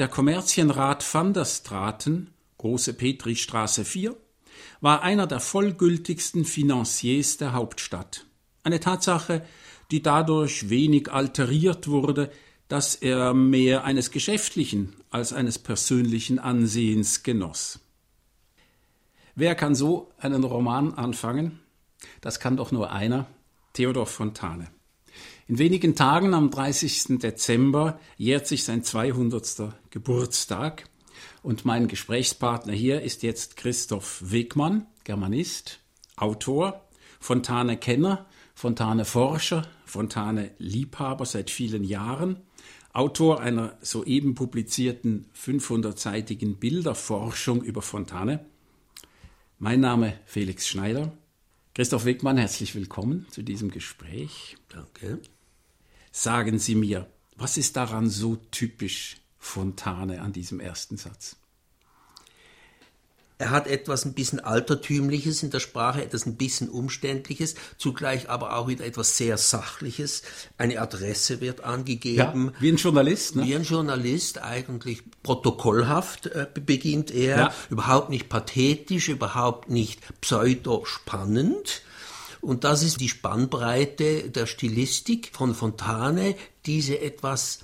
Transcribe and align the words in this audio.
Der 0.00 0.08
Kommerzienrat 0.08 1.04
van 1.12 1.34
der 1.34 1.44
Straten, 1.44 2.30
Große 2.56 2.94
Petristraße 2.94 3.84
4, 3.84 4.16
war 4.80 5.02
einer 5.02 5.26
der 5.26 5.40
vollgültigsten 5.40 6.46
Financiers 6.46 7.36
der 7.36 7.52
Hauptstadt. 7.52 8.24
Eine 8.62 8.80
Tatsache, 8.80 9.44
die 9.90 10.00
dadurch 10.00 10.70
wenig 10.70 11.12
alteriert 11.12 11.86
wurde, 11.86 12.32
dass 12.68 12.94
er 12.94 13.34
mehr 13.34 13.84
eines 13.84 14.10
geschäftlichen 14.10 14.96
als 15.10 15.34
eines 15.34 15.58
persönlichen 15.58 16.38
Ansehens 16.38 17.22
genoss. 17.22 17.78
Wer 19.34 19.54
kann 19.54 19.74
so 19.74 20.12
einen 20.16 20.44
Roman 20.44 20.94
anfangen? 20.94 21.60
Das 22.22 22.40
kann 22.40 22.56
doch 22.56 22.72
nur 22.72 22.90
einer, 22.90 23.26
Theodor 23.74 24.06
Fontane. 24.06 24.68
In 25.50 25.58
wenigen 25.58 25.96
Tagen, 25.96 26.32
am 26.32 26.52
30. 26.52 27.18
Dezember, 27.18 27.98
jährt 28.16 28.46
sich 28.46 28.62
sein 28.62 28.84
200. 28.84 29.72
Geburtstag. 29.90 30.84
Und 31.42 31.64
mein 31.64 31.88
Gesprächspartner 31.88 32.72
hier 32.72 33.02
ist 33.02 33.24
jetzt 33.24 33.56
Christoph 33.56 34.22
Wegmann, 34.24 34.86
Germanist, 35.02 35.80
Autor, 36.14 36.86
Fontane-Kenner, 37.18 38.26
Fontane-Forscher, 38.54 39.66
Fontane-Liebhaber 39.86 41.26
seit 41.26 41.50
vielen 41.50 41.82
Jahren, 41.82 42.36
Autor 42.92 43.40
einer 43.40 43.76
soeben 43.80 44.36
publizierten 44.36 45.26
500-seitigen 45.36 46.60
Bilderforschung 46.60 47.64
über 47.64 47.82
Fontane. 47.82 48.46
Mein 49.58 49.80
Name 49.80 50.12
Felix 50.26 50.68
Schneider. 50.68 51.10
Christoph 51.74 52.04
Wegmann, 52.04 52.36
herzlich 52.36 52.76
willkommen 52.76 53.26
zu 53.32 53.42
diesem 53.42 53.72
Gespräch. 53.72 54.56
Danke. 54.68 55.18
Sagen 56.12 56.58
Sie 56.58 56.74
mir, 56.74 57.06
was 57.36 57.56
ist 57.56 57.76
daran 57.76 58.10
so 58.10 58.36
typisch 58.36 59.16
Fontane 59.38 60.20
an 60.20 60.32
diesem 60.32 60.60
ersten 60.60 60.96
Satz? 60.96 61.36
Er 63.40 63.50
hat 63.50 63.68
etwas 63.68 64.04
ein 64.04 64.12
bisschen 64.12 64.38
Altertümliches 64.38 65.42
in 65.42 65.50
der 65.50 65.60
Sprache, 65.60 66.04
etwas 66.04 66.26
ein 66.26 66.36
bisschen 66.36 66.68
Umständliches, 66.68 67.54
zugleich 67.78 68.28
aber 68.28 68.54
auch 68.54 68.68
wieder 68.68 68.84
etwas 68.84 69.16
sehr 69.16 69.38
Sachliches. 69.38 70.22
Eine 70.58 70.78
Adresse 70.78 71.40
wird 71.40 71.64
angegeben. 71.64 72.52
Ja, 72.52 72.60
wie 72.60 72.68
ein 72.68 72.76
Journalist, 72.76 73.36
ne? 73.36 73.46
Wie 73.46 73.56
ein 73.56 73.62
Journalist, 73.62 74.42
eigentlich 74.42 75.02
protokollhaft 75.22 76.26
äh, 76.26 76.48
beginnt 76.54 77.10
er, 77.10 77.36
ja. 77.38 77.54
überhaupt 77.70 78.10
nicht 78.10 78.28
pathetisch, 78.28 79.08
überhaupt 79.08 79.70
nicht 79.70 80.02
pseudo-spannend. 80.20 81.80
Und 82.40 82.64
das 82.64 82.82
ist 82.82 83.00
die 83.00 83.08
Spannbreite 83.08 84.30
der 84.30 84.46
Stilistik 84.46 85.30
von 85.32 85.54
Fontane, 85.54 86.36
diese 86.66 87.00
etwas 87.00 87.60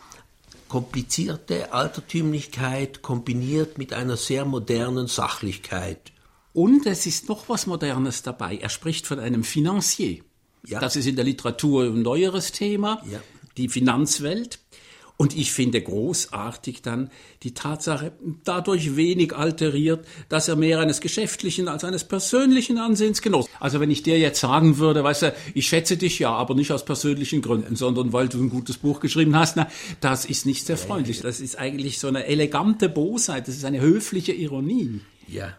komplizierte 0.69 1.73
Altertümlichkeit 1.73 3.03
kombiniert 3.03 3.79
mit 3.79 3.93
einer 3.93 4.17
sehr 4.17 4.45
modernen 4.45 5.07
Sachlichkeit. 5.07 6.13
Und 6.53 6.87
es 6.87 7.07
ist 7.07 7.29
noch 7.29 7.49
was 7.49 7.67
Modernes 7.67 8.23
dabei. 8.23 8.57
Er 8.57 8.69
spricht 8.69 9.07
von 9.07 9.21
einem 9.21 9.45
Financier. 9.45 10.23
Ja. 10.67 10.81
Das 10.81 10.97
ist 10.97 11.07
in 11.07 11.17
der 11.17 11.25
Literatur 11.25 11.85
ein 11.85 12.03
neueres 12.03 12.53
Thema. 12.53 13.03
Ja. 13.11 13.21
Die 13.57 13.69
Finanzwelt. 13.69 14.59
Und 15.19 15.35
ich 15.35 15.53
finde 15.53 15.81
großartig 15.81 16.83
dann 16.83 17.11
die 17.43 17.55
Tatsache, 17.55 18.13
dadurch 18.45 18.97
wenig 18.97 19.35
alteriert, 19.35 20.07
dass 20.29 20.49
er 20.49 20.57
mehr 20.57 20.79
eines 20.79 21.01
geschäftlichen 21.01 21.69
als 21.69 21.85
eines 21.85 22.05
persönlichen 22.05 22.77
Ansehens 22.77 23.23
genoss. 23.23 23.47
Also 23.59 23.81
wenn 23.81 23.91
ich 23.91 24.03
dir 24.03 24.19
jetzt 24.19 24.41
sagen 24.41 24.77
würde, 24.77 25.03
weißt 25.03 25.23
du, 25.23 25.35
ich 25.55 25.69
schätze 25.69 25.97
dich 25.97 26.19
ja, 26.19 26.33
aber 26.33 26.55
nicht 26.55 26.71
aus 26.71 26.85
persönlichen 26.85 27.41
Gründen, 27.41 27.77
sondern 27.77 28.13
weil 28.13 28.29
du 28.29 28.43
ein 28.43 28.51
gutes 28.51 28.77
Buch 28.77 29.01
geschrieben 29.01 29.35
hast, 29.37 29.57
na, 29.57 29.69
das 30.01 30.27
ist 30.27 30.45
nicht 30.45 30.67
sehr 30.67 30.77
freundlich. 30.77 31.23
Das 31.23 31.41
ist 31.41 31.59
eigentlich 31.59 31.99
so 31.99 32.09
eine 32.09 32.27
elegante 32.27 32.91
Bosheit, 32.91 33.49
das 33.49 33.57
ist 33.57 33.65
eine 33.65 33.81
höfliche 33.81 34.33
Ironie. 34.33 35.01
Ja. 35.29 35.57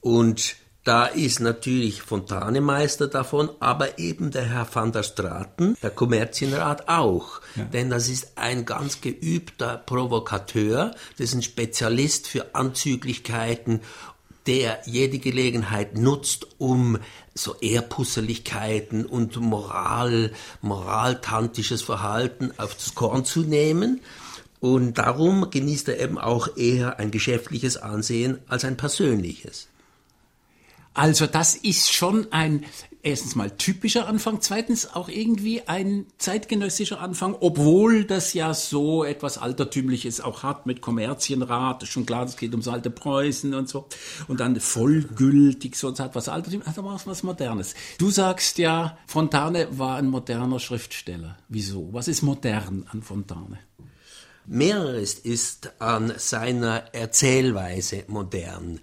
Und 0.00 0.56
da 0.84 1.06
ist 1.06 1.40
natürlich 1.40 2.02
Fontane 2.02 2.60
Meister 2.60 3.08
davon, 3.08 3.48
aber 3.58 3.98
eben 3.98 4.30
der 4.30 4.44
Herr 4.44 4.68
van 4.70 4.92
der 4.92 5.02
Straten, 5.02 5.78
der 5.82 5.88
Kommerzienrat 5.88 6.88
auch. 6.88 7.40
Ja. 7.56 7.64
Denn 7.64 7.88
das 7.88 8.10
ist 8.10 8.32
ein 8.36 8.66
ganz 8.66 9.00
geübter 9.00 9.78
Provokateur, 9.78 10.94
das 11.16 11.28
ist 11.28 11.34
ein 11.34 11.42
Spezialist 11.42 12.28
für 12.28 12.54
Anzüglichkeiten, 12.54 13.80
der 14.46 14.82
jede 14.84 15.18
Gelegenheit 15.18 15.96
nutzt, 15.96 16.46
um 16.58 16.98
so 17.32 17.56
Ehrpusseligkeiten 17.62 19.06
und 19.06 19.36
Moral, 19.36 20.32
moraltantisches 20.60 21.80
Verhalten 21.80 22.52
auf 22.58 22.74
das 22.74 22.94
Korn 22.94 23.24
zu 23.24 23.40
nehmen. 23.40 24.02
Und 24.60 24.98
darum 24.98 25.48
genießt 25.50 25.88
er 25.88 25.98
eben 25.98 26.18
auch 26.18 26.58
eher 26.58 26.98
ein 26.98 27.10
geschäftliches 27.10 27.78
Ansehen 27.78 28.38
als 28.48 28.66
ein 28.66 28.76
persönliches. 28.76 29.68
Also 30.94 31.26
das 31.26 31.56
ist 31.56 31.92
schon 31.92 32.32
ein 32.32 32.64
erstens 33.04 33.34
mal 33.34 33.50
typischer 33.50 34.08
Anfang, 34.08 34.40
zweitens 34.40 34.94
auch 34.94 35.08
irgendwie 35.08 35.68
ein 35.68 36.06
zeitgenössischer 36.18 37.00
Anfang, 37.00 37.36
obwohl 37.38 38.04
das 38.04 38.32
ja 38.32 38.54
so 38.54 39.04
etwas 39.04 39.38
Altertümliches 39.38 40.20
auch 40.20 40.42
hat 40.42 40.66
mit 40.66 40.80
Kommerzienrat, 40.80 41.86
schon 41.86 42.06
klar, 42.06 42.24
es 42.24 42.36
geht 42.36 42.52
ums 42.52 42.66
alte 42.66 42.90
Preußen 42.90 43.54
und 43.54 43.68
so. 43.68 43.86
Und 44.26 44.40
dann 44.40 44.58
vollgültig, 44.58 45.76
so 45.76 45.94
so 45.94 46.02
hat 46.02 46.14
was 46.14 46.28
Altertümliches, 46.28 46.70
hat 46.70 46.78
aber 46.78 46.94
auch 46.94 47.06
was 47.06 47.22
Modernes. 47.22 47.74
Du 47.98 48.10
sagst 48.10 48.58
ja, 48.58 48.96
Fontane 49.06 49.68
war 49.78 49.96
ein 49.96 50.06
moderner 50.06 50.58
Schriftsteller. 50.58 51.36
Wieso? 51.48 51.90
Was 51.92 52.08
ist 52.08 52.22
modern 52.22 52.86
an 52.90 53.02
Fontane? 53.02 53.58
Mehreres 54.46 55.14
ist 55.14 55.72
an 55.80 56.12
seiner 56.18 56.94
Erzählweise 56.94 58.04
modern. 58.08 58.80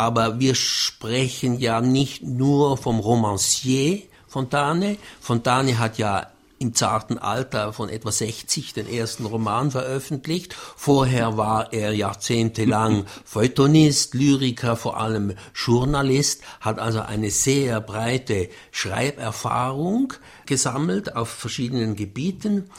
Aber 0.00 0.40
wir 0.40 0.54
sprechen 0.54 1.58
ja 1.58 1.82
nicht 1.82 2.22
nur 2.22 2.78
vom 2.78 3.00
Romancier 3.00 4.00
Fontane. 4.26 4.96
Fontane 5.20 5.78
hat 5.78 5.98
ja 5.98 6.26
im 6.58 6.74
zarten 6.74 7.18
Alter 7.18 7.74
von 7.74 7.90
etwa 7.90 8.10
60 8.10 8.72
den 8.72 8.88
ersten 8.88 9.26
Roman 9.26 9.70
veröffentlicht. 9.70 10.54
Vorher 10.54 11.36
war 11.36 11.74
er 11.74 11.92
jahrzehntelang 11.92 13.04
Feuilletonist, 13.26 14.14
Lyriker, 14.14 14.76
vor 14.76 14.98
allem 14.98 15.34
Journalist, 15.54 16.44
hat 16.62 16.78
also 16.78 17.00
eine 17.00 17.30
sehr 17.30 17.82
breite 17.82 18.48
Schreiberfahrung 18.70 20.14
gesammelt 20.46 21.14
auf 21.14 21.28
verschiedenen 21.28 21.94
Gebieten 21.94 22.70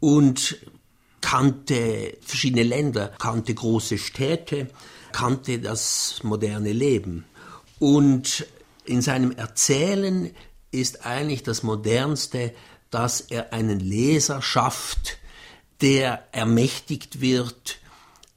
und 0.00 0.56
kannte 1.20 2.16
verschiedene 2.22 2.62
Länder, 2.62 3.12
kannte 3.18 3.52
große 3.52 3.98
Städte, 3.98 4.68
kannte 5.12 5.58
das 5.58 6.20
moderne 6.22 6.72
Leben. 6.72 7.24
Und 7.78 8.46
in 8.84 9.02
seinem 9.02 9.32
Erzählen 9.32 10.30
ist 10.70 11.06
eigentlich 11.06 11.42
das 11.42 11.62
Modernste, 11.62 12.54
dass 12.90 13.20
er 13.20 13.52
einen 13.52 13.80
Leser 13.80 14.42
schafft, 14.42 15.18
der 15.80 16.26
ermächtigt 16.32 17.20
wird, 17.20 17.78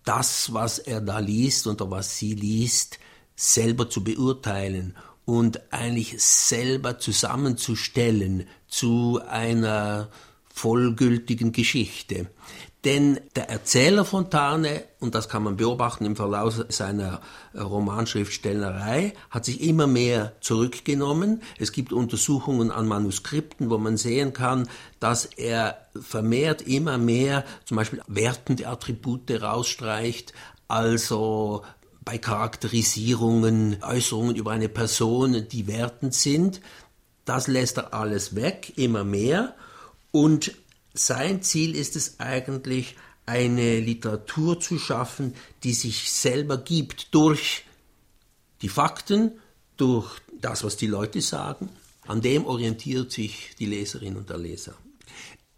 das, 0.06 0.54
was 0.54 0.80
er 0.80 1.02
da 1.02 1.20
liest 1.20 1.68
oder 1.68 1.90
was 1.90 2.18
sie 2.18 2.34
liest, 2.34 3.00
selber 3.36 3.90
zu 3.90 4.04
beurteilen 4.04 4.96
und 5.26 5.74
eigentlich 5.74 6.22
selber 6.22 7.00
zusammenzustellen 7.00 8.48
zu 8.68 9.22
einer 9.28 10.10
vollgültigen 10.54 11.52
Geschichte. 11.52 12.30
Denn 12.86 13.22
der 13.38 13.50
Erzähler 13.50 14.04
Fontane, 14.04 14.84
und 15.00 15.16
das 15.16 15.30
kann 15.30 15.44
man 15.44 15.56
beobachten 15.56 16.06
im 16.06 16.18
Verlauf 16.18 16.66
seiner 16.68 17.22
Romanschriftstellerei, 17.56 19.14
hat 19.30 19.46
sich 19.46 19.62
immer 19.62 19.88
mehr 19.88 20.34
zurückgenommen. 20.42 21.42
Es 21.58 21.72
gibt 21.72 21.94
Untersuchungen 21.94 22.72
an 22.72 22.86
Manuskripten, 22.88 23.70
wo 23.70 23.78
man 23.78 23.96
sehen 23.96 24.34
kann, 24.34 24.68
dass 25.00 25.24
er 25.24 25.88
vermehrt 25.98 26.62
immer 26.62 26.98
mehr 26.98 27.46
zum 27.64 27.78
Beispiel 27.78 28.02
wertende 28.08 28.68
Attribute 28.68 29.32
rausstreicht, 29.42 30.34
also 30.68 31.62
bei 32.04 32.18
Charakterisierungen, 32.18 33.78
Äußerungen 33.82 34.36
über 34.36 34.52
eine 34.52 34.68
Person, 34.68 35.48
die 35.48 35.68
wertend 35.68 36.14
sind. 36.14 36.60
Das 37.24 37.48
lässt 37.48 37.78
er 37.78 37.94
alles 37.94 38.36
weg, 38.36 38.74
immer 38.76 39.06
mehr. 39.06 39.56
Und 40.12 40.54
sein 40.94 41.42
Ziel 41.42 41.76
ist 41.76 41.96
es 41.96 42.20
eigentlich, 42.20 42.96
eine 43.26 43.80
Literatur 43.80 44.60
zu 44.60 44.78
schaffen, 44.78 45.34
die 45.64 45.74
sich 45.74 46.12
selber 46.12 46.58
gibt 46.58 47.14
durch 47.16 47.64
die 48.62 48.70
Fakten, 48.70 49.40
durch 49.78 50.20
das, 50.42 50.64
was 50.64 50.78
die 50.78 50.88
Leute 50.88 51.22
sagen. 51.22 51.70
An 52.06 52.22
dem 52.22 52.46
orientiert 52.46 53.12
sich 53.12 53.56
die 53.60 53.66
Leserin 53.66 54.18
und 54.18 54.30
der 54.30 54.38
Leser. 54.38 54.74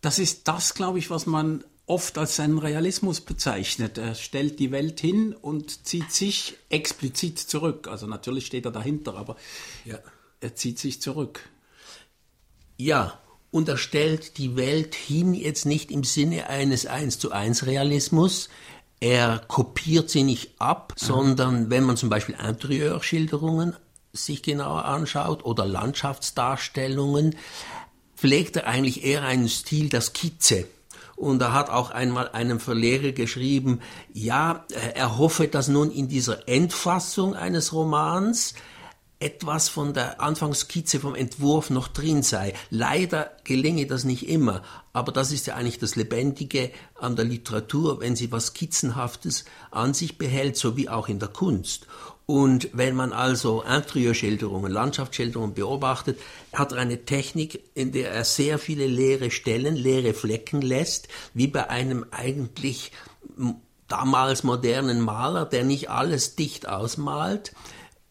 Das 0.02 0.20
ist 0.20 0.48
das, 0.48 0.76
glaube 0.76 1.00
ich, 1.00 1.10
was 1.10 1.26
man 1.26 1.64
oft 1.88 2.18
als 2.18 2.36
seinen 2.36 2.60
Realismus 2.60 3.22
bezeichnet. 3.22 3.98
Er 3.98 4.16
stellt 4.16 4.60
die 4.60 4.72
Welt 4.72 5.00
hin 5.00 5.34
und 5.34 5.88
zieht 5.88 6.12
sich 6.12 6.58
explizit 6.70 7.40
zurück. 7.40 7.88
Also 7.88 8.06
natürlich 8.06 8.46
steht 8.46 8.66
er 8.66 8.72
dahinter, 8.72 9.16
aber 9.16 9.38
ja. 9.86 10.00
er 10.40 10.56
zieht 10.56 10.80
sich 10.80 11.02
zurück. 11.02 11.42
Ja, 12.78 13.20
und 13.56 13.70
er 13.70 13.78
stellt 13.78 14.38
die 14.38 14.58
Welt 14.58 14.96
hin 14.96 15.34
jetzt 15.34 15.66
nicht 15.66 15.90
im 15.90 16.04
Sinne 16.04 16.50
eines 16.50 16.86
1 16.86 17.20
zu 17.20 17.32
1 17.32 17.66
Realismus. 17.66 18.50
Er 19.00 19.40
kopiert 19.48 20.10
sie 20.10 20.24
nicht 20.24 20.60
ab, 20.60 20.92
sondern 20.98 21.70
wenn 21.70 21.86
man 21.86 21.96
zum 21.96 22.10
Beispiel 22.10 22.36
Interieurschilderungen 22.36 23.74
sich 24.12 24.44
genauer 24.44 24.84
anschaut 24.84 25.46
oder 25.46 25.66
Landschaftsdarstellungen, 25.66 27.38
pflegt 28.18 28.58
er 28.58 28.68
eigentlich 28.68 29.06
eher 29.06 29.24
einen 29.24 29.48
Stil 29.48 29.88
der 29.88 30.02
Skizze. 30.02 30.68
Und 31.16 31.42
er 31.42 31.54
hat 31.54 31.70
auch 31.70 31.92
einmal 31.92 32.28
einem 32.28 32.60
Verleger 32.60 33.14
geschrieben, 33.14 33.80
ja, 34.12 34.66
er 34.96 35.18
hoffe, 35.18 35.48
dass 35.48 35.70
nun 35.70 35.92
in 35.92 36.10
dieser 36.10 36.50
Endfassung 36.50 37.36
eines 37.36 37.72
Romans 37.72 38.54
etwas 39.20 39.70
von 39.70 39.94
der 39.94 40.22
Anfangsskizze 40.22 41.00
vom 41.00 41.16
Entwurf 41.16 41.70
noch 41.70 41.88
drin 41.88 42.22
sei. 42.22 42.54
Leider 42.70 43.32
gelinge 43.44 43.88
das 43.88 44.04
nicht 44.04 44.28
immer, 44.28 44.62
aber 44.94 45.12
das 45.12 45.32
ist 45.32 45.48
ja 45.48 45.56
eigentlich 45.56 45.80
das 45.80 45.96
Lebendige 45.96 46.72
an 47.00 47.16
der 47.16 47.26
Literatur, 47.26 48.02
wenn 48.02 48.16
sie 48.16 48.32
was 48.32 48.48
Skizzenhaftes 48.48 49.46
an 49.72 49.94
sich 49.94 50.18
behält, 50.18 50.58
so 50.58 50.76
wie 50.76 50.90
auch 50.90 51.08
in 51.08 51.20
der 51.20 51.30
Kunst. 51.30 51.88
Und 52.26 52.70
wenn 52.74 52.96
man 52.96 53.14
also 53.14 53.62
Interieurschilderungen, 53.62 54.72
Landschaftsschilderungen 54.72 55.54
beobachtet, 55.54 56.20
hat 56.54 56.72
er 56.72 56.80
eine 56.80 57.06
Technik, 57.06 57.64
in 57.76 57.92
der 57.92 58.12
er 58.12 58.26
sehr 58.26 58.58
viele 58.58 58.88
leere 58.88 59.30
Stellen, 59.30 59.76
leere 59.76 60.14
Flecken 60.14 60.62
lässt, 60.62 61.08
wie 61.36 61.48
bei 61.48 61.70
einem 61.70 62.06
eigentlich 62.10 62.92
damals 63.88 64.44
modernen 64.44 65.02
Maler, 65.02 65.46
der 65.46 65.64
nicht 65.64 65.92
alles 65.92 66.36
dicht 66.36 66.68
ausmalt. 66.68 67.54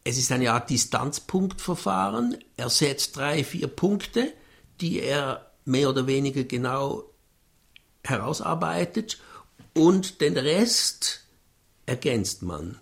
Es 0.04 0.18
ist 0.18 0.30
eine 0.30 0.52
Art 0.52 0.68
Distanzpunktverfahren. 0.68 2.36
Er 2.56 2.68
setzt 2.68 3.16
drei, 3.16 3.42
vier 3.42 3.68
Punkte, 3.68 4.32
die 4.80 5.00
er 5.00 5.50
mehr 5.64 5.88
oder 5.88 6.06
weniger 6.06 6.44
genau 6.44 7.04
herausarbeitet 8.02 9.18
und 9.72 10.20
den 10.20 10.36
Rest 10.36 11.24
ergänzt 11.86 12.42
man. 12.42 12.78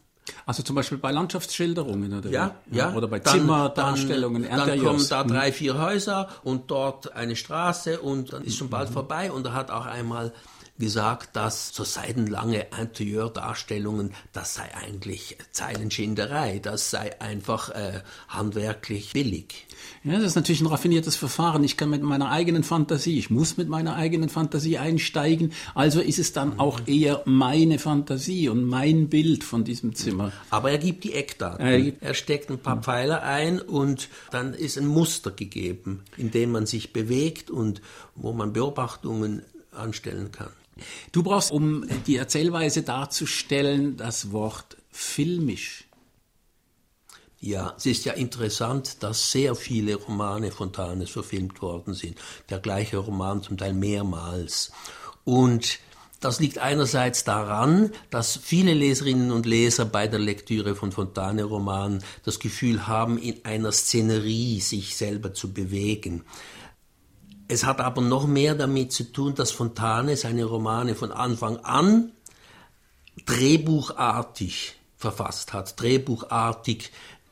Also 0.47 0.63
zum 0.63 0.77
Beispiel 0.77 0.99
bei 0.99 1.11
Landschaftsschilderungen 1.13 2.13
oder, 2.19 2.31
ja, 2.31 2.55
ja. 2.71 2.93
oder 2.95 3.09
bei 3.09 3.21
Zimmerdarstellungen. 3.21 4.45
Dann, 4.45 4.67
dann 4.67 4.83
kommen 4.83 5.07
da 5.09 5.25
drei, 5.25 5.53
vier 5.53 5.79
Häuser 5.79 6.29
und 6.43 6.71
dort 6.71 7.13
eine 7.13 7.37
Straße 7.37 8.01
und 8.01 8.33
dann 8.33 8.43
ist 8.43 8.57
schon 8.57 8.69
bald 8.69 8.91
mhm. 8.91 8.95
vorbei. 8.95 9.33
Und 9.33 9.47
er 9.47 9.55
hat 9.55 9.71
auch 9.71 9.87
einmal 9.87 10.33
gesagt, 10.83 11.37
dass 11.37 11.73
so 11.73 11.85
seidenlange 11.85 12.67
Interieurdarstellungen, 12.77 14.15
das 14.33 14.55
sei 14.55 14.69
eigentlich 14.75 15.39
Zeilenschinderei, 15.53 16.59
das 16.59 16.91
sei 16.91 17.21
einfach 17.21 17.71
äh, 17.71 18.01
handwerklich 18.27 19.13
billig. 19.13 19.69
Ja, 20.03 20.15
das 20.15 20.25
ist 20.25 20.35
natürlich 20.35 20.61
ein 20.61 20.67
raffiniertes 20.67 21.15
Verfahren. 21.15 21.63
Ich 21.63 21.77
kann 21.77 21.89
mit 21.89 22.03
meiner 22.03 22.33
eigenen 22.33 22.65
Fantasie, 22.65 23.17
ich 23.17 23.31
muss 23.31 23.57
mit 23.57 23.69
meiner 23.69 23.95
eigenen 23.95 24.29
Fantasie 24.29 24.77
einsteigen, 24.77 25.53
also 25.77 26.01
ist 26.01 26.19
es 26.19 26.33
dann 26.33 26.59
auch 26.59 26.81
eher 26.87 27.23
meine 27.27 27.79
Fantasie 27.79 28.49
und 28.49 28.65
mein 28.65 29.09
Bild 29.09 29.45
von 29.45 29.63
diesem 29.63 29.95
Zimmer. 29.95 30.33
Aber 30.51 30.73
er 30.73 30.79
gibt 30.79 31.05
die 31.05 31.15
Eckdaten. 31.15 31.65
Er, 31.65 31.93
er 32.01 32.15
steckt 32.15 32.51
ein 32.51 32.59
paar 32.59 32.83
Pfeiler 32.83 33.23
ein 33.23 33.61
und 33.61 34.09
dann 34.33 34.53
ist 34.53 34.77
ein 34.79 34.87
Muster 34.87 35.31
gegeben, 35.31 36.03
in 36.17 36.33
dem 36.33 36.51
man 36.51 36.67
sich 36.67 36.93
bewegt 36.93 37.53
und 37.53 37.81
wo 38.17 38.33
man 38.33 38.53
Beobachtungen 38.53 39.43
anstellen 39.71 40.33
kann. 40.33 40.51
Du 41.13 41.23
brauchst, 41.23 41.51
um 41.51 41.87
die 42.07 42.17
Erzählweise 42.17 42.83
darzustellen, 42.83 43.97
das 43.97 44.33
Wort 44.33 44.77
filmisch. 44.91 45.85
Ja, 47.41 47.75
es 47.77 47.87
ist 47.87 48.05
ja 48.05 48.13
interessant, 48.13 49.03
dass 49.03 49.33
sehr 49.33 49.57
viele 49.57 49.97
Romane 49.97 50.53
Fontanes 50.53 51.11
verfilmt 51.11 51.61
worden 51.61 51.93
sind. 51.93 52.17
Der 52.51 52.61
gleiche 52.61 52.99
Roman 52.99 53.43
zum 53.43 53.59
Teil 53.59 53.73
mehrmals. 53.73 54.71
Und 55.25 55.81
das 56.21 56.39
liegt 56.39 56.59
einerseits 56.59 57.25
daran, 57.25 57.91
dass 58.11 58.37
viele 58.37 58.75
Leserinnen 58.75 59.33
und 59.33 59.45
Leser 59.45 59.85
bei 59.85 60.07
der 60.07 60.21
Lektüre 60.21 60.77
von 60.77 60.93
Fontane-Romanen 60.93 62.05
das 62.25 62.39
Gefühl 62.39 62.87
haben, 62.87 63.19
in 63.19 63.45
einer 63.45 63.73
Szenerie 63.73 64.61
sich 64.61 64.97
selber 64.97 65.35
zu 65.35 65.53
bewegen. 65.53 66.25
Es 67.53 67.67
hat 67.67 67.83
aber 67.83 68.01
noch 68.01 68.27
mehr 68.27 68.55
damit 68.55 68.93
zu 68.93 69.13
tun, 69.13 69.35
dass 69.35 69.51
Fontane 69.51 70.17
seine 70.17 70.47
Romane 70.47 70.95
von 70.95 71.13
Anfang 71.13 71.59
an 71.59 72.13
drehbuchartig 73.27 74.77
verfasst 74.97 75.53
hat, 75.53 75.79
drehbuchartig 75.79 76.91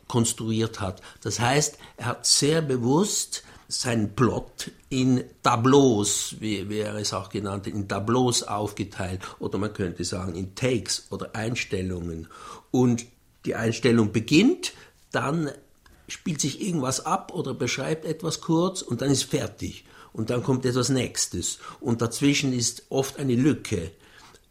konstruiert 0.09 0.83
hat. 0.83 1.01
Das 1.23 1.41
heißt, 1.41 1.79
er 1.97 2.05
hat 2.05 2.27
sehr 2.27 2.61
bewusst 2.61 3.45
seinen 3.67 4.15
Plot 4.15 4.73
in 4.91 5.25
Tableaus, 5.43 6.35
wie, 6.39 6.69
wie 6.69 6.81
er 6.81 6.97
es 6.97 7.15
auch 7.15 7.31
genannt 7.31 7.67
hat, 7.67 7.73
in 7.73 7.89
Tableaus 7.89 8.43
aufgeteilt 8.43 9.23
oder 9.39 9.57
man 9.57 9.73
könnte 9.73 10.05
sagen 10.05 10.35
in 10.35 10.55
Takes 10.55 11.07
oder 11.09 11.35
Einstellungen. 11.35 12.29
Und 12.71 13.07
die 13.47 13.55
Einstellung 13.55 14.13
beginnt, 14.13 14.75
dann 15.13 15.51
spielt 16.09 16.43
sich 16.43 16.61
irgendwas 16.61 17.07
ab 17.07 17.33
oder 17.33 17.55
beschreibt 17.55 18.05
etwas 18.05 18.43
kurz 18.43 18.83
und 18.83 19.01
dann 19.01 19.11
ist 19.11 19.25
fertig 19.25 19.87
und 20.12 20.31
dann 20.31 20.43
kommt 20.43 20.67
etwas 20.67 20.89
Nächstes 20.89 21.59
und 21.81 22.03
dazwischen 22.03 22.53
ist 22.53 22.85
oft 22.89 23.19
eine 23.19 23.35
Lücke. 23.35 23.93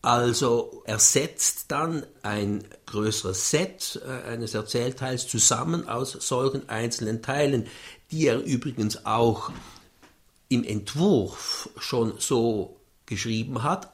Also 0.01 0.81
er 0.85 0.99
setzt 0.99 1.71
dann 1.71 2.05
ein 2.23 2.63
größeres 2.85 3.49
Set 3.49 4.01
äh, 4.05 4.29
eines 4.29 4.53
Erzählteils 4.53 5.27
zusammen 5.27 5.89
aus 5.89 6.11
solchen 6.11 6.69
einzelnen 6.69 7.21
Teilen, 7.21 7.67
die 8.11 8.27
er 8.27 8.39
übrigens 8.39 9.05
auch 9.05 9.51
im 10.47 10.63
Entwurf 10.63 11.69
schon 11.77 12.13
so 12.17 12.77
geschrieben 13.05 13.63
hat 13.63 13.91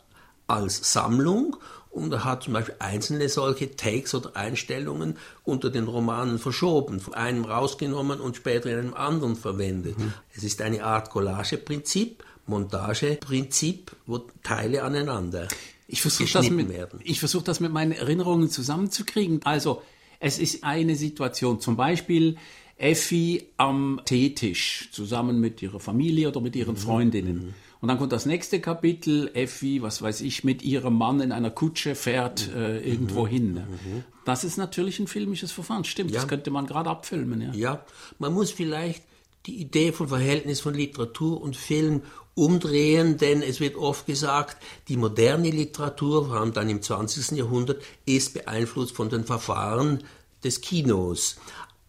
als 0.47 0.93
Sammlung 0.93 1.57
und 1.95 2.11
er 2.11 2.25
hat 2.25 2.43
zum 2.43 2.53
Beispiel 2.53 2.75
einzelne 2.79 3.29
solche 3.29 3.75
Takes 3.75 4.13
oder 4.13 4.35
Einstellungen 4.35 5.17
unter 5.43 5.69
den 5.69 5.85
Romanen 5.85 6.39
verschoben, 6.39 6.99
von 6.99 7.13
einem 7.13 7.45
rausgenommen 7.45 8.19
und 8.19 8.35
später 8.35 8.69
in 8.69 8.79
einem 8.79 8.93
anderen 8.93 9.35
verwendet. 9.35 9.97
Mhm. 9.97 10.13
Es 10.35 10.43
ist 10.43 10.61
eine 10.61 10.83
Art 10.83 11.09
Collageprinzip, 11.09 12.23
Montageprinzip, 12.47 13.95
wo 14.05 14.19
Teile 14.43 14.83
aneinander 14.83 15.47
ich 15.87 16.01
versuche 16.01 16.31
das, 16.33 16.49
mit, 16.49 16.67
ich 17.03 17.19
versuch 17.19 17.43
das 17.43 17.59
mit 17.59 17.71
meinen 17.71 17.91
Erinnerungen 17.91 18.49
zusammenzukriegen. 18.49 19.41
Also 19.43 19.83
es 20.19 20.39
ist 20.39 20.63
eine 20.63 20.95
Situation, 20.95 21.61
zum 21.61 21.75
Beispiel 21.75 22.37
Effi 22.77 23.49
am 23.57 24.01
Teetisch 24.03 24.89
zusammen 24.91 25.39
mit 25.39 25.61
ihrer 25.61 25.79
Familie 25.79 26.27
oder 26.27 26.41
mit 26.41 26.55
ihren 26.55 26.73
mhm. 26.73 26.79
Freundinnen. 26.79 27.35
Mhm. 27.35 27.53
Und 27.85 27.89
dann 27.89 27.99
kommt 27.99 28.13
das 28.13 28.25
nächste 28.25 28.59
Kapitel, 28.59 29.29
Effi, 29.35 29.83
was 29.83 30.01
weiß 30.01 30.21
ich, 30.21 30.43
mit 30.43 30.63
ihrem 30.63 30.97
Mann 30.97 31.19
in 31.19 31.31
einer 31.31 31.51
Kutsche 31.51 31.93
fährt 31.93 32.49
äh, 32.51 32.79
irgendwo 32.79 33.25
mhm. 33.25 33.29
hin. 33.29 33.53
Mhm. 33.53 34.03
Das 34.25 34.43
ist 34.43 34.57
natürlich 34.57 34.97
ein 34.97 35.05
filmisches 35.05 35.51
Verfahren, 35.51 35.83
stimmt. 35.83 36.09
Ja. 36.09 36.21
Das 36.21 36.27
könnte 36.27 36.49
man 36.49 36.65
gerade 36.65 36.89
abfilmen. 36.89 37.41
Ja. 37.41 37.53
ja, 37.53 37.85
man 38.17 38.33
muss 38.33 38.49
vielleicht 38.49 39.03
die 39.45 39.61
Idee 39.61 39.91
von 39.91 40.07
Verhältnis 40.07 40.61
von 40.61 40.73
Literatur 40.73 41.39
und 41.39 41.55
Film 41.55 42.01
umdrehen, 42.33 43.17
denn 43.17 43.43
es 43.43 43.59
wird 43.59 43.75
oft 43.75 44.07
gesagt, 44.07 44.57
die 44.87 44.97
moderne 44.97 45.51
Literatur, 45.51 46.25
vor 46.25 46.37
allem 46.37 46.53
dann 46.53 46.67
im 46.69 46.81
20. 46.81 47.37
Jahrhundert, 47.37 47.83
ist 48.07 48.33
beeinflusst 48.33 48.95
von 48.95 49.09
den 49.09 49.25
Verfahren 49.25 50.03
des 50.43 50.61
Kinos. 50.61 51.35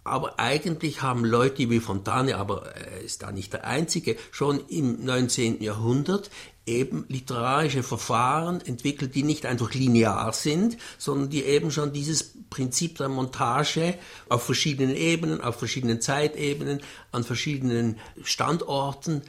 Aber 0.06 0.38
eigentlich 0.38 1.02
haben 1.02 1.24
Leute 1.24 1.68
wie 1.70 1.80
Fontane, 1.80 2.36
aber 2.36 2.66
er 2.74 3.00
ist 3.00 3.22
da 3.22 3.32
nicht 3.32 3.52
der 3.52 3.66
Einzige, 3.66 4.16
schon 4.30 4.60
im 4.68 5.04
19. 5.04 5.62
Jahrhundert 5.62 6.30
eben 6.66 7.04
literarische 7.08 7.82
Verfahren 7.82 8.60
entwickelt, 8.60 9.14
die 9.14 9.22
nicht 9.22 9.46
einfach 9.46 9.72
linear 9.72 10.32
sind, 10.32 10.76
sondern 10.98 11.30
die 11.30 11.44
eben 11.44 11.70
schon 11.70 11.92
dieses 11.92 12.34
Prinzip 12.50 12.98
der 12.98 13.08
Montage 13.08 13.94
auf 14.28 14.42
verschiedenen 14.42 14.96
Ebenen, 14.96 15.40
auf 15.40 15.56
verschiedenen 15.56 16.00
Zeitebenen, 16.00 16.80
an 17.12 17.22
verschiedenen 17.22 17.98
Standorten, 18.22 19.22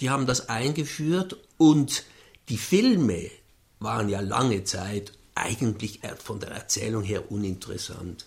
die 0.00 0.10
haben 0.10 0.26
das 0.26 0.48
eingeführt 0.50 1.36
und 1.56 2.04
die 2.50 2.58
Filme 2.58 3.30
waren 3.78 4.08
ja 4.08 4.20
lange 4.20 4.64
Zeit 4.64 5.12
eigentlich 5.34 6.00
von 6.22 6.40
der 6.40 6.50
Erzählung 6.50 7.02
her 7.02 7.30
uninteressant. 7.30 8.26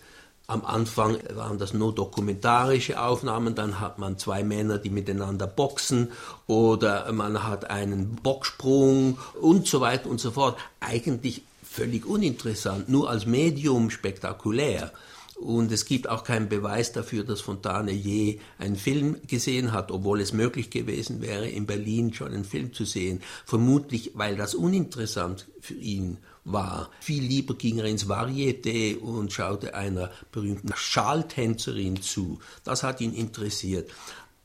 Am 0.49 0.65
Anfang 0.65 1.19
waren 1.35 1.59
das 1.59 1.75
nur 1.75 1.93
dokumentarische 1.93 2.99
Aufnahmen, 2.99 3.53
dann 3.53 3.79
hat 3.79 3.99
man 3.99 4.17
zwei 4.17 4.43
Männer, 4.43 4.79
die 4.79 4.89
miteinander 4.89 5.45
boxen 5.45 6.11
oder 6.47 7.11
man 7.11 7.43
hat 7.43 7.69
einen 7.69 8.15
Bocksprung 8.15 9.19
und 9.39 9.67
so 9.67 9.79
weiter 9.79 10.09
und 10.09 10.19
so 10.19 10.31
fort. 10.31 10.57
Eigentlich 10.79 11.43
völlig 11.61 12.07
uninteressant, 12.07 12.89
nur 12.89 13.11
als 13.11 13.27
Medium 13.27 13.91
spektakulär. 13.91 14.91
Und 15.35 15.71
es 15.71 15.85
gibt 15.85 16.09
auch 16.09 16.23
keinen 16.23 16.49
Beweis 16.49 16.93
dafür, 16.93 17.23
dass 17.23 17.41
Fontane 17.41 17.91
je 17.91 18.39
einen 18.57 18.75
Film 18.75 19.17
gesehen 19.27 19.71
hat, 19.71 19.91
obwohl 19.91 20.19
es 20.19 20.33
möglich 20.33 20.71
gewesen 20.71 21.21
wäre, 21.21 21.47
in 21.47 21.67
Berlin 21.67 22.11
schon 22.11 22.33
einen 22.33 22.43
Film 22.43 22.73
zu 22.73 22.85
sehen. 22.85 23.21
Vermutlich, 23.45 24.13
weil 24.15 24.35
das 24.35 24.55
uninteressant 24.55 25.47
für 25.61 25.75
ihn 25.75 26.17
war. 26.45 26.89
Viel 26.99 27.23
lieber 27.23 27.55
ging 27.55 27.79
er 27.79 27.85
ins 27.85 28.07
Varieté 28.07 28.97
und 28.97 29.31
schaute 29.31 29.73
einer 29.73 30.11
berühmten 30.31 30.71
Schaltänzerin 30.75 32.01
zu. 32.01 32.39
Das 32.63 32.83
hat 32.83 33.01
ihn 33.01 33.13
interessiert. 33.13 33.91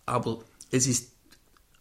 Aber 0.06 0.40
es 0.70 0.86
ist 0.86 1.14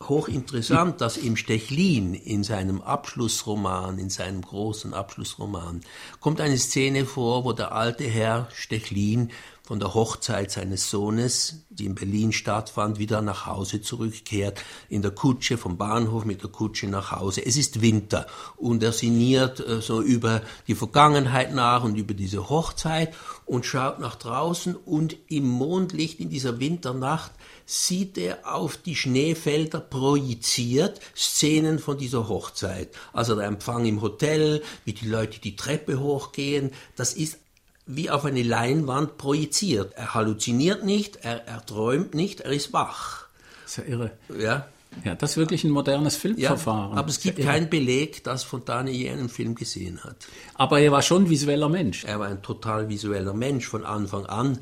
hochinteressant, 0.10 1.02
dass 1.02 1.18
im 1.18 1.36
Stechlin 1.36 2.14
in 2.14 2.44
seinem 2.44 2.82
Abschlussroman, 2.82 4.00
in 4.00 4.10
seinem 4.10 4.42
großen 4.42 4.94
Abschlussroman, 4.94 5.82
kommt 6.20 6.42
eine 6.42 6.58
Szene 6.58 7.06
vor, 7.06 7.46
wo 7.46 7.54
der 7.54 7.72
alte 7.72 8.04
Herr 8.06 8.50
Stechlin 8.54 9.32
von 9.66 9.80
der 9.80 9.94
Hochzeit 9.94 10.52
seines 10.52 10.90
Sohnes, 10.90 11.64
die 11.70 11.86
in 11.86 11.96
Berlin 11.96 12.34
stattfand, 12.34 13.00
wieder 13.00 13.22
nach 13.22 13.46
Hause 13.46 13.82
zurückkehrt, 13.82 14.62
in 14.90 15.02
der 15.02 15.12
Kutsche 15.12 15.58
vom 15.58 15.78
Bahnhof 15.78 16.26
mit 16.26 16.44
der 16.44 16.50
Kutsche 16.50 16.88
nach 16.88 17.12
Hause. 17.12 17.46
Es 17.46 17.56
ist 17.56 17.82
Winter 17.82 18.28
und 18.58 18.84
er 18.84 18.92
sinniert 18.92 19.66
äh, 19.66 19.82
so 19.82 20.02
über 20.02 20.42
die 20.68 20.76
Vergangenheit 20.76 21.54
nach 21.54 21.86
und 21.86 21.96
über 21.96 22.14
diese 22.14 22.50
Hochzeit 22.50 23.16
und 23.46 23.66
schaut 23.66 24.00
nach 24.00 24.16
draußen 24.16 24.76
und 24.76 25.16
im 25.30 25.48
Mondlicht 25.48 26.20
in 26.20 26.30
dieser 26.30 26.60
Winternacht 26.60 27.32
sieht 27.66 28.18
er 28.18 28.54
auf 28.54 28.76
die 28.76 28.98
Schneefelder 28.98 29.80
projiziert 29.80 31.00
Szenen 31.16 31.80
von 31.80 31.98
dieser 31.98 32.28
Hochzeit. 32.28 32.90
Also 33.14 33.36
der 33.36 33.46
Empfang 33.46 33.86
im 33.86 34.02
Hotel, 34.02 34.62
wie 34.84 34.92
die 34.92 35.08
Leute 35.08 35.40
die 35.40 35.56
Treppe 35.56 36.02
hochgehen, 36.02 36.72
das 36.98 37.14
ist 37.14 37.38
wie 37.86 38.10
auf 38.10 38.26
eine 38.26 38.44
Leinwand 38.44 39.18
projiziert. 39.18 39.94
Er 39.96 40.14
halluziniert 40.14 40.84
nicht, 40.84 41.18
er, 41.18 41.48
er 41.48 41.66
träumt 41.66 42.14
nicht, 42.14 42.42
er 42.42 42.52
ist 42.52 42.74
wach. 42.74 43.28
Das 43.64 43.78
ist 43.78 43.78
ja 43.78 43.84
irre. 43.84 44.12
Ja. 44.40 44.68
Ja, 45.04 45.16
das 45.16 45.32
ist 45.32 45.38
wirklich 45.38 45.64
ein 45.64 45.72
modernes 45.72 46.16
Filmverfahren. 46.16 46.92
Ja, 46.92 46.98
aber 46.98 47.10
es 47.10 47.20
gibt 47.20 47.40
keinen 47.40 47.68
Beleg, 47.70 48.24
dass 48.24 48.44
Fontane 48.44 48.92
je 48.92 49.10
einen 49.10 49.28
Film 49.28 49.56
gesehen 49.56 50.04
hat. 50.04 50.16
Aber 50.54 50.80
er 50.80 50.92
war 50.92 51.02
schon 51.02 51.24
ein 51.24 51.30
visueller 51.32 51.68
Mensch. 51.68 52.04
Er 52.04 52.20
war 52.20 52.28
ein 52.28 52.44
total 52.44 52.90
visueller 52.90 53.34
Mensch 53.34 53.68
von 53.68 53.86
Anfang 53.86 54.28
an. 54.28 54.60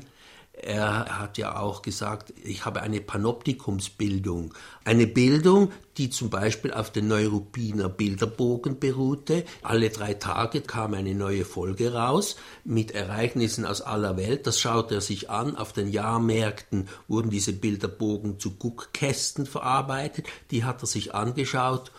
Er 0.54 1.18
hat 1.18 1.38
ja 1.38 1.56
auch 1.56 1.80
gesagt, 1.80 2.34
ich 2.44 2.66
habe 2.66 2.82
eine 2.82 3.00
Panoptikumsbildung. 3.00 4.52
Eine 4.84 5.06
Bildung, 5.06 5.72
die 5.96 6.10
zum 6.10 6.28
Beispiel 6.28 6.74
auf 6.74 6.90
den 6.90 7.08
Neuruppiner 7.08 7.88
Bilderbogen 7.88 8.78
beruhte. 8.78 9.46
Alle 9.62 9.88
drei 9.88 10.12
Tage 10.12 10.60
kam 10.60 10.92
eine 10.92 11.14
neue 11.14 11.46
Folge 11.46 11.94
raus 11.94 12.36
mit 12.64 12.90
Ereignissen 12.90 13.64
aus 13.64 13.80
aller 13.80 14.18
Welt. 14.18 14.46
Das 14.46 14.60
schaute 14.60 14.96
er 14.96 15.00
sich 15.00 15.30
an. 15.30 15.56
Auf 15.56 15.72
den 15.72 15.88
Jahrmärkten 15.88 16.88
wurden 17.08 17.30
diese 17.30 17.54
Bilderbogen 17.54 18.38
zu 18.38 18.52
Guckkästen 18.52 19.46
verarbeitet. 19.46 20.26
Die 20.50 20.64
hat 20.64 20.82
er 20.82 20.86
sich 20.86 21.14
angeschaut. 21.14 21.92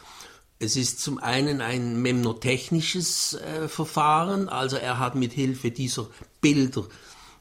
Es 0.59 0.75
ist 0.75 1.01
zum 1.01 1.17
einen 1.17 1.59
ein 1.59 2.01
memnotechnisches 2.01 3.33
äh, 3.33 3.67
Verfahren, 3.67 4.47
also 4.47 4.77
er 4.77 4.97
hat 4.99 5.15
mit 5.15 5.33
Hilfe 5.33 5.71
dieser 5.71 6.07
Bilder 6.39 6.85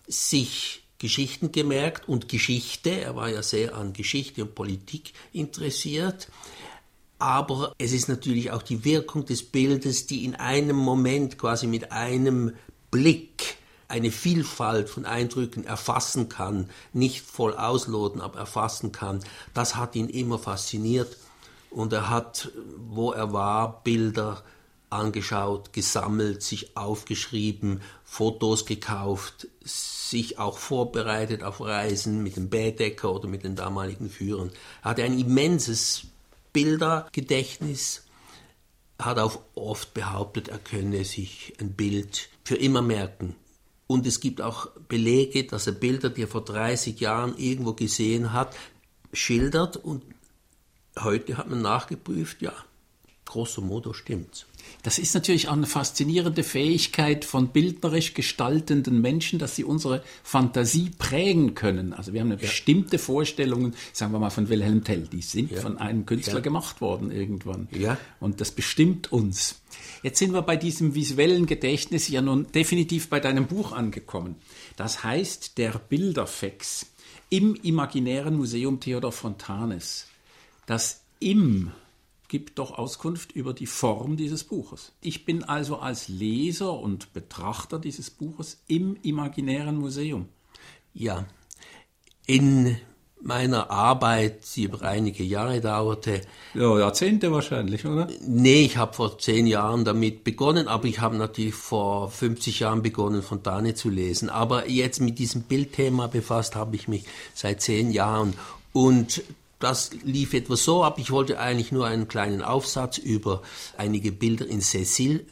sich 0.09 0.82
Geschichten 1.03 1.51
gemerkt 1.51 2.09
und 2.09 2.29
Geschichte, 2.29 2.91
er 2.91 3.17
war 3.17 3.29
ja 3.29 3.43
sehr 3.43 3.75
an 3.75 3.93
Geschichte 3.93 4.43
und 4.43 4.55
Politik 4.55 5.15
interessiert. 5.33 6.29
Aber 7.19 7.75
es 7.77 7.93
ist 7.93 8.09
natürlich 8.09 8.53
auch 8.53 8.63
die 8.63 8.85
Wirkung 8.85 9.27
des 9.27 9.43
Bildes, 9.43 10.07
die 10.07 10.25
in 10.25 10.37
einem 10.37 10.77
Moment 10.77 11.39
quasi 11.39 11.67
mit 11.67 11.91
einem 11.91 12.53
Blick 12.93 13.57
eine 13.89 14.13
Vielfalt 14.13 14.89
von 14.89 15.05
Eindrücken 15.05 15.65
erfassen 15.65 16.29
kann, 16.29 16.71
nicht 16.93 17.23
voll 17.23 17.57
ausloten, 17.57 18.21
aber 18.21 18.39
erfassen 18.39 18.93
kann. 18.93 19.25
Das 19.55 19.75
hat 19.75 19.97
ihn 19.97 20.09
immer 20.09 20.39
fasziniert 20.39 21.17
und 21.71 21.93
er 21.93 22.11
hat, 22.11 22.53
wo 22.79 23.11
er 23.11 23.33
war, 23.33 23.83
Bilder 23.83 24.45
angeschaut, 24.93 25.73
gesammelt, 25.73 26.43
sich 26.43 26.77
aufgeschrieben, 26.77 27.81
Fotos 28.05 28.67
gekauft, 28.67 29.49
sich 29.65 30.39
auch 30.39 30.59
vorbereitet 30.59 31.43
auf 31.43 31.61
Reisen 31.61 32.23
mit 32.23 32.37
dem 32.37 32.51
Bädecker 32.51 33.13
oder 33.13 33.29
mit 33.29 33.45
den 33.45 33.57
damaligen 33.57 34.11
Führern. 34.11 34.51
Er 34.83 34.91
hatte 34.91 35.05
ein 35.05 35.19
immenses 35.19 36.05
Bildergedächtnis, 36.53 38.05
hat 38.99 39.19
auch 39.19 39.41
oft 39.55 39.95
behauptet, 39.95 40.49
er 40.49 40.59
könne 40.59 41.05
sich 41.05 41.55
ein 41.59 41.73
Bild 41.73 42.29
für 42.45 42.57
immer 42.57 42.83
merken. 42.83 43.35
Und 43.87 44.07
es 44.07 44.21
gibt 44.21 44.41
auch 44.41 44.69
Belege, 44.89 45.45
dass 45.45 45.67
er 45.67 45.73
Bilder, 45.73 46.11
die 46.11 46.23
er 46.23 46.29
vor 46.29 46.45
30 46.45 47.01
Jahren 47.01 47.37
irgendwo 47.37 47.73
gesehen 47.73 48.33
hat, 48.33 48.55
schildert 49.13 49.77
und 49.77 50.03
heute 50.99 51.37
hat 51.37 51.49
man 51.49 51.63
nachgeprüft, 51.63 52.43
ja, 52.43 52.55
grosso 53.25 53.61
modo 53.61 53.93
stimmt's. 53.93 54.47
Das 54.83 54.99
ist 54.99 55.15
natürlich 55.15 55.49
auch 55.49 55.53
eine 55.53 55.67
faszinierende 55.67 56.43
Fähigkeit 56.43 57.25
von 57.25 57.49
bildnerisch 57.49 58.15
gestaltenden 58.15 59.01
Menschen, 59.01 59.39
dass 59.39 59.57
sie 59.57 59.65
unsere 59.65 60.03
Fantasie 60.23 60.91
prägen 60.99 61.55
können. 61.55 61.93
Also 61.93 62.13
wir 62.13 62.21
haben 62.21 62.33
eine 62.33 62.41
ja. 62.41 62.47
bestimmte 62.47 62.99
Vorstellungen, 62.99 63.75
sagen 63.93 64.13
wir 64.13 64.19
mal 64.19 64.31
von 64.31 64.49
Wilhelm 64.49 64.85
Tell, 64.85 65.07
die 65.07 65.23
sind 65.23 65.51
ja. 65.51 65.61
von 65.61 65.79
einem 65.79 66.07
Künstler 66.07 66.35
ja. 66.35 66.41
gemacht 66.41 66.81
worden 66.81 67.11
irgendwann. 67.11 67.69
Ja. 67.71 67.99
Und 68.21 68.41
das 68.41 68.51
bestimmt 68.51 69.13
uns. 69.13 69.61
Jetzt 70.03 70.19
sind 70.19 70.33
wir 70.33 70.43
bei 70.43 70.57
diesem 70.57 70.95
visuellen 70.95 71.47
Gedächtnis 71.47 72.09
ja 72.09 72.21
nun 72.23 72.51
definitiv 72.53 73.09
bei 73.09 73.21
deinem 73.21 73.47
Buch 73.47 73.73
angekommen. 73.73 74.37
Das 74.77 75.05
heißt 75.05 75.59
Der 75.59 75.73
Bilderfex 75.73 76.87
im 77.31 77.55
Imaginären 77.55 78.37
Museum 78.37 78.81
Theodor 78.81 79.13
Fontanes. 79.13 80.07
Das 80.67 81.01
Im 81.19 81.73
gibt 82.33 82.59
doch 82.59 82.79
Auskunft 82.79 83.33
über 83.33 83.53
die 83.53 83.67
Form 83.67 84.17
dieses 84.17 84.43
Buches. 84.43 84.93
Ich 85.03 85.27
bin 85.27 85.45
also 85.45 85.77
als 85.77 86.09
Leser 86.09 86.73
und 86.73 87.13
Betrachter 87.13 87.79
dieses 87.79 88.09
Buches 88.09 88.63
im 88.69 88.97
imaginären 89.03 89.77
Museum. 89.77 90.31
Ja, 90.95 91.27
in 92.25 92.79
meiner 93.21 93.71
Arbeit, 93.71 94.47
die 94.57 94.63
über 94.63 94.81
einige 94.81 95.23
Jahre 95.23 95.61
dauerte. 95.61 96.23
Ja, 96.55 96.79
Jahrzehnte 96.79 97.31
wahrscheinlich, 97.33 97.85
oder? 97.85 98.09
Nee, 98.27 98.65
ich 98.65 98.79
habe 98.79 98.95
vor 98.95 99.19
zehn 99.19 99.47
Jahren 99.47 99.85
damit 99.85 100.25
begonnen, 100.25 100.69
aber 100.69 100.87
ich 100.87 101.01
habe 101.01 101.17
natürlich 101.19 101.55
vor 101.55 102.11
50 102.11 102.61
Jahren 102.61 102.81
begonnen, 102.81 103.21
Fontane 103.21 103.75
zu 103.75 103.91
lesen. 103.91 104.31
Aber 104.31 104.71
jetzt 104.71 105.03
mit 105.03 105.19
diesem 105.19 105.43
Bildthema 105.43 106.07
befasst 106.07 106.57
habe 106.57 106.77
ich 106.77 106.89
mich 106.89 107.05
seit 107.35 107.61
zehn 107.61 107.91
Jahren. 107.91 108.33
Und 108.73 109.23
das 109.63 109.91
lief 110.03 110.35
etwas 110.35 110.65
so 110.65 110.83
ab. 110.83 110.99
Ich 110.99 111.11
wollte 111.11 111.39
eigentlich 111.39 111.73
nur 111.73 111.87
einen 111.87 112.09
kleinen 112.09 112.43
Aufsatz 112.43 112.99
über 112.99 113.43
einige 113.77 114.11
Bilder 114.11 114.47
in 114.47 114.61
Cecil 114.61 115.27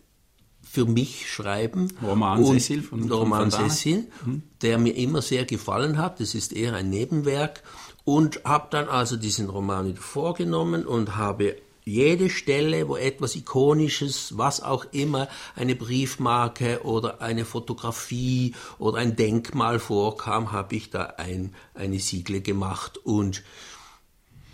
für 0.63 0.85
mich 0.85 1.29
schreiben. 1.29 1.93
Roman 2.01 2.45
und 2.45 2.61
Cecil 2.61 2.83
von, 2.83 3.11
Roman 3.11 3.51
von 3.51 3.69
Cecil, 3.71 4.07
mhm. 4.25 4.43
der 4.63 4.79
mir 4.79 4.95
immer 4.95 5.21
sehr 5.21 5.45
gefallen 5.45 5.99
hat. 5.99 6.21
Das 6.21 6.35
ist 6.35 6.53
eher 6.53 6.75
ein 6.75 6.91
Nebenwerk. 6.91 7.63
Und 8.05 8.45
habe 8.45 8.69
dann 8.71 8.89
also 8.89 9.17
diesen 9.17 9.49
Roman 9.49 9.89
wieder 9.89 10.01
vorgenommen 10.01 10.87
und 10.87 11.17
habe 11.17 11.57
jede 11.85 12.31
Stelle, 12.31 12.89
wo 12.89 12.97
etwas 12.97 13.35
Ikonisches, 13.35 14.39
was 14.39 14.63
auch 14.63 14.87
immer, 14.93 15.29
eine 15.57 15.75
Briefmarke 15.75 16.83
oder 16.85 17.21
eine 17.21 17.45
Fotografie 17.45 18.55
oder 18.79 18.99
ein 18.99 19.17
Denkmal 19.17 19.81
vorkam, 19.81 20.53
habe 20.53 20.77
ich 20.77 20.91
da 20.91 21.15
ein, 21.17 21.55
eine 21.75 21.99
Siegle 21.99 22.43
gemacht 22.43 22.99
und 22.99 23.43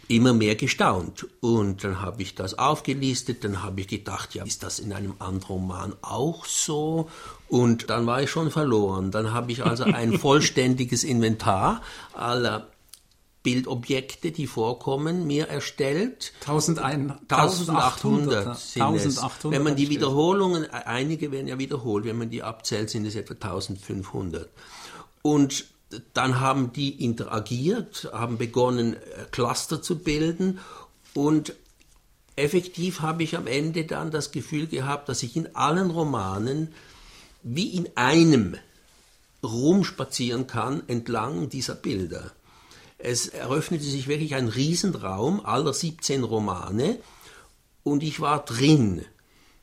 immer 0.09 0.33
mehr 0.33 0.55
gestaunt. 0.55 1.27
Und 1.41 1.85
dann 1.85 2.01
habe 2.01 2.23
ich 2.23 2.35
das 2.35 2.59
aufgelistet, 2.59 3.45
dann 3.45 3.63
habe 3.63 3.81
ich 3.81 3.89
gedacht, 3.89 4.35
ja, 4.35 4.45
ist 4.45 4.63
das 4.63 4.79
in 4.79 4.93
einem 4.93 5.15
anderen 5.19 5.49
Roman 5.49 5.95
auch 6.03 6.45
so? 6.45 7.09
Und 7.49 7.91
dann 7.91 8.07
war 8.07 8.23
ich 8.23 8.31
schon 8.31 8.51
verloren. 8.51 9.11
Dann 9.11 9.33
habe 9.33 9.53
ich 9.53 9.65
also 9.65 9.85
ein 9.85 10.19
vollständiges 10.19 11.05
Inventar 11.05 11.83
aller 12.15 12.69
Bildobjekte, 13.43 14.33
die 14.33 14.49
vorkommen, 14.49 15.25
mir 15.25 15.47
erstellt. 15.47 16.33
1100, 16.41 17.31
1800 17.31 18.59
sind 18.59 18.83
1800 18.83 19.07
es. 19.07 19.45
Wenn 19.45 19.63
man 19.63 19.77
die 19.77 19.89
Wiederholungen, 19.89 20.69
einige 20.69 21.31
werden 21.31 21.47
ja 21.47 21.57
wiederholt, 21.57 22.05
wenn 22.05 22.19
man 22.19 22.29
die 22.29 22.43
abzählt, 22.43 22.91
sind 22.91 23.07
es 23.07 23.15
etwa 23.15 23.35
1500. 23.35 24.49
Und 25.23 25.67
dann 26.14 26.40
haben 26.40 26.73
die 26.73 27.05
interagiert, 27.05 28.11
haben 28.12 28.38
begonnen, 28.38 28.95
äh, 28.95 28.99
Cluster 29.31 29.83
zu 29.83 29.99
bilden 29.99 30.59
und 31.14 31.55
effektiv 32.35 33.00
habe 33.00 33.23
ich 33.23 33.37
am 33.37 33.47
Ende 33.47 33.85
dann 33.85 34.11
das 34.11 34.33
Gefühl 34.33 34.66
gehabt, 34.66 35.09
dass 35.09 35.23
ich 35.23 35.37
in 35.37 35.55
allen 35.55 35.90
Romanen 35.90 36.75
wie 37.43 37.69
in 37.69 37.88
einem 37.97 38.57
rumspazieren 39.43 40.47
kann 40.47 40.83
entlang 40.88 41.49
dieser 41.49 41.75
Bilder. 41.75 42.33
Es 42.99 43.28
eröffnete 43.28 43.85
sich 43.85 44.09
wirklich 44.09 44.35
ein 44.35 44.49
Riesenraum 44.49 45.45
aller 45.45 45.73
17 45.73 46.25
Romane 46.25 46.99
und 47.85 48.02
ich 48.02 48.21
war 48.21 48.45
drin 48.45 49.05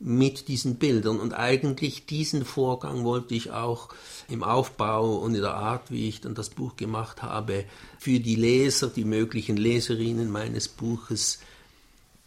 mit 0.03 0.49
diesen 0.49 0.75
Bildern. 0.75 1.19
Und 1.19 1.33
eigentlich 1.33 2.05
diesen 2.05 2.43
Vorgang 2.45 3.03
wollte 3.03 3.33
ich 3.35 3.51
auch 3.51 3.89
im 4.27 4.43
Aufbau 4.43 5.15
und 5.15 5.33
in 5.35 5.41
der 5.41 5.55
Art, 5.55 5.91
wie 5.91 6.09
ich 6.09 6.21
dann 6.21 6.35
das 6.35 6.49
Buch 6.49 6.75
gemacht 6.75 7.23
habe, 7.23 7.65
für 7.97 8.19
die 8.19 8.35
Leser, 8.35 8.89
die 8.89 9.05
möglichen 9.05 9.55
Leserinnen 9.55 10.29
meines 10.29 10.67
Buches 10.67 11.39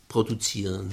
produzieren. 0.09 0.92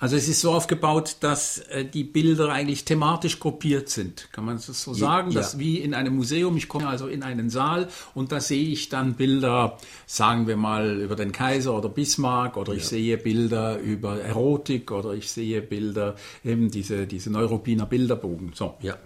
Also 0.00 0.14
es 0.14 0.28
ist 0.28 0.40
so 0.40 0.52
aufgebaut, 0.52 1.16
dass 1.20 1.58
äh, 1.58 1.84
die 1.84 2.04
Bilder 2.04 2.50
eigentlich 2.50 2.84
thematisch 2.84 3.40
gruppiert 3.40 3.88
sind. 3.88 4.28
Kann 4.32 4.44
man 4.44 4.56
das 4.56 4.66
so 4.66 4.94
sagen? 4.94 5.32
Ja. 5.32 5.40
Dass 5.40 5.58
wie 5.58 5.78
in 5.78 5.92
einem 5.92 6.14
Museum, 6.14 6.56
ich 6.56 6.68
komme 6.68 6.86
also 6.86 7.08
in 7.08 7.24
einen 7.24 7.50
Saal 7.50 7.88
und 8.14 8.30
da 8.30 8.40
sehe 8.40 8.68
ich 8.68 8.88
dann 8.88 9.14
Bilder, 9.14 9.76
sagen 10.06 10.46
wir 10.46 10.56
mal, 10.56 11.00
über 11.00 11.16
den 11.16 11.32
Kaiser 11.32 11.76
oder 11.76 11.88
Bismarck 11.88 12.56
oder 12.56 12.74
ich 12.74 12.86
sehe 12.86 13.18
Bilder 13.18 13.78
über 13.80 14.20
Erotik 14.20 14.92
oder 14.92 15.14
ich 15.14 15.30
sehe 15.30 15.62
Bilder, 15.62 16.14
eben 16.44 16.70
diese, 16.70 17.06
diese 17.06 17.30
Neuruppiner 17.30 17.86
Bilderbogen. 17.86 18.52
So. 18.54 18.74
Ja. 18.80 18.96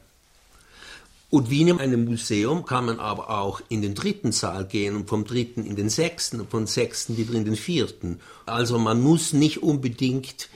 Und 1.30 1.48
wie 1.48 1.62
in 1.62 1.80
einem 1.80 2.04
Museum 2.04 2.66
kann 2.66 2.84
man 2.84 3.00
aber 3.00 3.30
auch 3.30 3.62
in 3.70 3.80
den 3.80 3.94
dritten 3.94 4.32
Saal 4.32 4.66
gehen 4.66 4.94
und 4.94 5.08
vom 5.08 5.24
dritten 5.24 5.64
in 5.64 5.76
den 5.76 5.88
sechsten 5.88 6.40
und 6.40 6.50
vom 6.50 6.66
sechsten 6.66 7.16
wieder 7.16 7.32
in 7.32 7.46
den 7.46 7.56
vierten. 7.56 8.20
Also 8.44 8.78
man 8.78 9.00
muss 9.00 9.32
nicht 9.32 9.62
unbedingt 9.62 10.50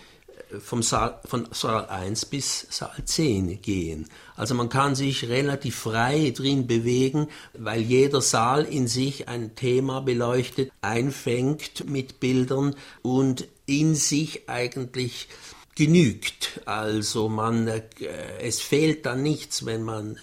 vom 0.61 0.83
Saal, 0.83 1.19
von 1.25 1.49
Saal 1.53 1.87
1 1.87 2.26
bis 2.26 2.67
Saal 2.71 3.05
10 3.05 3.61
gehen. 3.62 4.09
Also 4.37 4.55
man 4.55 4.69
kann 4.69 4.95
sich 4.95 5.29
relativ 5.29 5.76
frei 5.76 6.33
drin 6.37 6.67
bewegen, 6.67 7.29
weil 7.55 7.81
jeder 7.81 8.21
Saal 8.21 8.65
in 8.65 8.87
sich 8.87 9.29
ein 9.29 9.55
Thema 9.55 10.00
beleuchtet, 10.00 10.71
einfängt 10.83 11.88
mit 11.88 12.21
Bildern 12.21 12.75
und 13.03 13.49
in 13.67 13.95
sich 13.95 14.49
eigentlich 14.49 15.29
genügt. 15.75 16.61
Also 16.65 17.29
man, 17.29 17.69
äh, 17.69 17.83
es 18.41 18.61
fehlt 18.61 19.07
dann 19.07 19.23
nichts, 19.23 19.67
wenn 19.67 19.83
man 19.83 20.19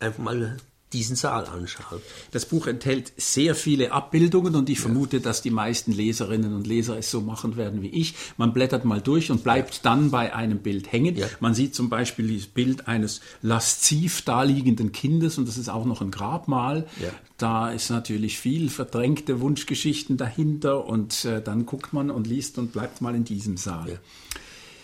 einfach 0.00 0.22
mal 0.22 0.56
diesen 0.92 1.16
Saal 1.16 1.46
anschaut. 1.46 2.02
Das 2.30 2.46
Buch 2.46 2.66
enthält 2.66 3.12
sehr 3.16 3.54
viele 3.54 3.92
Abbildungen 3.92 4.54
und 4.54 4.68
ich 4.70 4.78
ja. 4.78 4.82
vermute, 4.82 5.20
dass 5.20 5.42
die 5.42 5.50
meisten 5.50 5.92
Leserinnen 5.92 6.54
und 6.54 6.66
Leser 6.66 6.98
es 6.98 7.10
so 7.10 7.20
machen 7.20 7.56
werden 7.56 7.82
wie 7.82 7.88
ich. 7.88 8.14
Man 8.36 8.52
blättert 8.52 8.84
mal 8.84 9.00
durch 9.00 9.30
und 9.30 9.42
bleibt 9.42 9.74
ja. 9.74 9.80
dann 9.82 10.10
bei 10.10 10.34
einem 10.34 10.58
Bild 10.58 10.92
hängen. 10.92 11.16
Ja. 11.16 11.26
Man 11.40 11.54
sieht 11.54 11.74
zum 11.74 11.88
Beispiel 11.88 12.36
das 12.36 12.46
Bild 12.46 12.88
eines 12.88 13.20
lasziv 13.40 14.22
daliegenden 14.22 14.92
Kindes 14.92 15.38
und 15.38 15.48
das 15.48 15.58
ist 15.58 15.68
auch 15.68 15.84
noch 15.84 16.00
ein 16.00 16.10
Grabmal. 16.10 16.86
Da 17.38 17.70
ist 17.70 17.90
natürlich 17.90 18.38
viel 18.38 18.70
verdrängte 18.70 19.40
Wunschgeschichten 19.40 20.16
dahinter 20.16 20.86
und 20.86 21.24
äh, 21.24 21.42
dann 21.42 21.66
guckt 21.66 21.92
man 21.92 22.10
und 22.10 22.26
liest 22.26 22.58
und 22.58 22.72
bleibt 22.72 23.00
mal 23.00 23.14
in 23.14 23.24
diesem 23.24 23.56
Saal. 23.56 23.98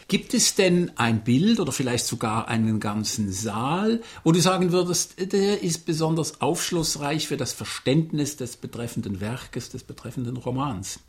Gibt 0.08 0.32
es 0.32 0.54
denn 0.54 0.90
ein 0.96 1.22
Bild 1.22 1.60
oder 1.60 1.70
vielleicht 1.70 2.06
sogar 2.06 2.48
einen 2.48 2.80
ganzen 2.80 3.30
Saal, 3.30 4.00
wo 4.24 4.32
du 4.32 4.40
sagen 4.40 4.72
würdest, 4.72 5.32
der 5.32 5.62
ist 5.62 5.84
besonders 5.84 6.40
aufschlussreich 6.40 7.28
für 7.28 7.36
das 7.36 7.52
Verständnis 7.52 8.38
des 8.38 8.56
betreffenden 8.56 9.20
Werkes, 9.20 9.68
des 9.68 9.84
betreffenden 9.84 10.38
Romans? 10.38 11.00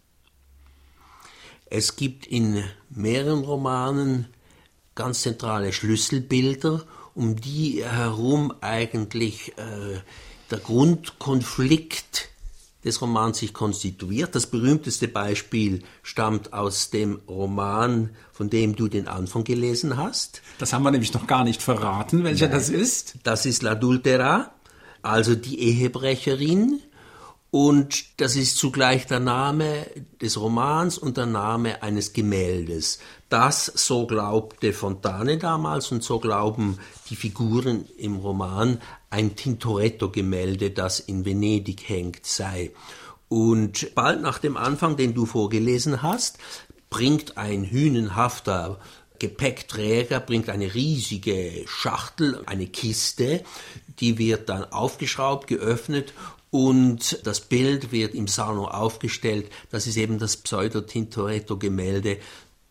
Es 1.66 1.96
gibt 1.96 2.28
in 2.28 2.62
mehreren 2.90 3.46
Romanen 3.46 4.28
ganz 4.96 5.22
zentrale 5.22 5.72
Schlüsselbilder, 5.72 6.84
um 7.16 7.38
die 7.38 7.86
herum 7.86 8.54
eigentlich 8.60 9.58
äh, 9.58 10.02
der 10.52 10.58
Grundkonflikt 10.58 12.28
des 12.90 13.02
Romans 13.02 13.38
sich 13.38 13.54
konstituiert. 13.54 14.34
Das 14.36 14.48
berühmteste 14.48 15.08
Beispiel 15.08 15.84
stammt 16.02 16.54
aus 16.54 16.90
dem 16.90 17.22
Roman, 17.28 18.10
von 18.32 18.50
dem 18.50 18.76
du 18.76 18.88
den 18.88 19.08
Anfang 19.08 19.44
gelesen 19.44 19.96
hast. 19.96 20.42
Das 20.58 20.74
haben 20.74 20.84
wir 20.84 20.92
nämlich 20.92 21.14
noch 21.14 21.28
gar 21.28 21.44
nicht 21.44 21.62
verraten, 21.62 22.24
welcher 22.24 22.48
Nein, 22.48 22.58
das 22.58 22.70
ist. 22.70 23.16
Das 23.24 23.46
ist 23.46 23.64
L'Adultera, 23.64 24.48
also 25.02 25.36
die 25.36 25.60
Ehebrecherin. 25.60 26.82
Und 27.52 28.20
das 28.22 28.36
ist 28.36 28.58
zugleich 28.58 29.08
der 29.08 29.20
Name 29.20 29.88
des 30.22 30.40
Romans 30.40 31.00
und 31.00 31.18
der 31.18 31.26
Name 31.26 31.82
eines 31.82 32.14
Gemäldes. 32.14 33.00
Das, 33.28 33.66
so 33.66 34.06
glaubte 34.06 34.72
Fontane 34.72 35.38
damals 35.38 35.92
und 35.92 36.04
so 36.04 36.20
glauben 36.20 36.78
die 37.10 37.16
Figuren 37.16 37.86
im 37.98 38.18
Roman, 38.18 38.80
ein 39.10 39.36
Tintoretto-Gemälde, 39.36 40.72
das 40.72 41.00
in 41.00 41.26
Venedig 41.26 41.88
hängt, 41.88 42.26
sei. 42.26 42.72
Und 43.28 43.94
bald 43.96 44.22
nach 44.22 44.40
dem 44.40 44.58
Anfang, 44.58 44.98
den 44.98 45.14
du 45.14 45.26
vorgelesen 45.26 46.02
hast, 46.02 46.38
bringt 46.90 47.38
ein 47.38 47.66
hünenhafter 47.66 48.80
Gepäckträger, 49.20 50.20
bringt 50.20 50.50
eine 50.50 50.74
riesige 50.74 51.64
Schachtel, 51.68 52.42
eine 52.46 52.68
Kiste, 52.68 53.44
die 54.00 54.18
wird 54.18 54.50
dann 54.50 54.64
aufgeschraubt, 54.64 55.48
geöffnet 55.48 56.14
und 56.52 57.20
das 57.26 57.42
Bild 57.42 57.92
wird 57.92 58.16
im 58.16 58.28
Salon 58.28 58.66
aufgestellt. 58.66 59.52
Das 59.70 59.86
ist 59.86 59.98
eben 59.98 60.18
das 60.18 60.38
Pseudo-Tintoretto-Gemälde, 60.38 62.18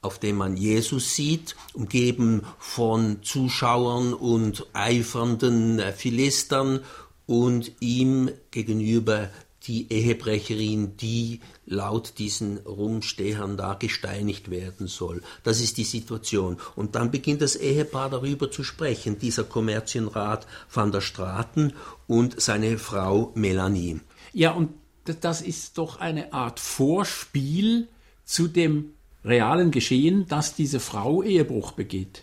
auf 0.00 0.18
dem 0.18 0.37
man 0.37 0.56
Jesus 0.56 1.14
sieht, 1.14 1.56
umgeben 1.72 2.42
von 2.58 3.22
Zuschauern 3.22 4.14
und 4.14 4.66
eifernden 4.72 5.82
Philistern 5.96 6.80
und 7.26 7.72
ihm 7.80 8.30
gegenüber 8.50 9.30
die 9.68 9.92
Ehebrecherin, 9.92 10.96
die 10.96 11.40
laut 11.66 12.14
diesen 12.18 12.58
Rumstehern 12.58 13.56
da 13.58 13.74
gesteinigt 13.74 14.50
werden 14.50 14.87
soll. 14.87 15.22
Das 15.42 15.61
ist 15.61 15.76
die 15.76 15.84
Situation. 15.84 16.56
Und 16.74 16.94
dann 16.94 17.11
beginnt 17.11 17.42
das 17.42 17.54
Ehepaar 17.54 18.08
darüber 18.08 18.50
zu 18.50 18.64
sprechen, 18.64 19.18
dieser 19.18 19.44
Kommerzienrat 19.44 20.46
van 20.72 20.90
der 20.90 21.02
Straten 21.02 21.74
und 22.06 22.40
seine 22.40 22.78
Frau 22.78 23.32
Melanie. 23.34 24.00
Ja, 24.32 24.52
und 24.52 24.70
das 25.04 25.42
ist 25.42 25.76
doch 25.76 26.00
eine 26.00 26.32
Art 26.32 26.61
Vorspiel 26.61 27.88
zu 28.24 28.48
dem 28.48 28.94
realen 29.28 29.70
Geschehen, 29.70 30.26
dass 30.28 30.54
diese 30.54 30.80
Frau 30.80 31.22
Ehebruch 31.22 31.72
begeht. 31.72 32.22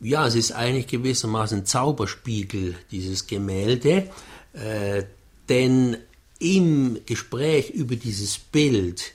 Ja, 0.00 0.26
es 0.26 0.34
ist 0.34 0.52
eigentlich 0.52 0.86
gewissermaßen 0.86 1.66
Zauberspiegel, 1.66 2.74
dieses 2.90 3.26
Gemälde, 3.26 4.10
äh, 4.52 5.04
denn 5.48 5.96
im 6.38 6.98
Gespräch 7.06 7.70
über 7.70 7.96
dieses 7.96 8.38
Bild 8.38 9.12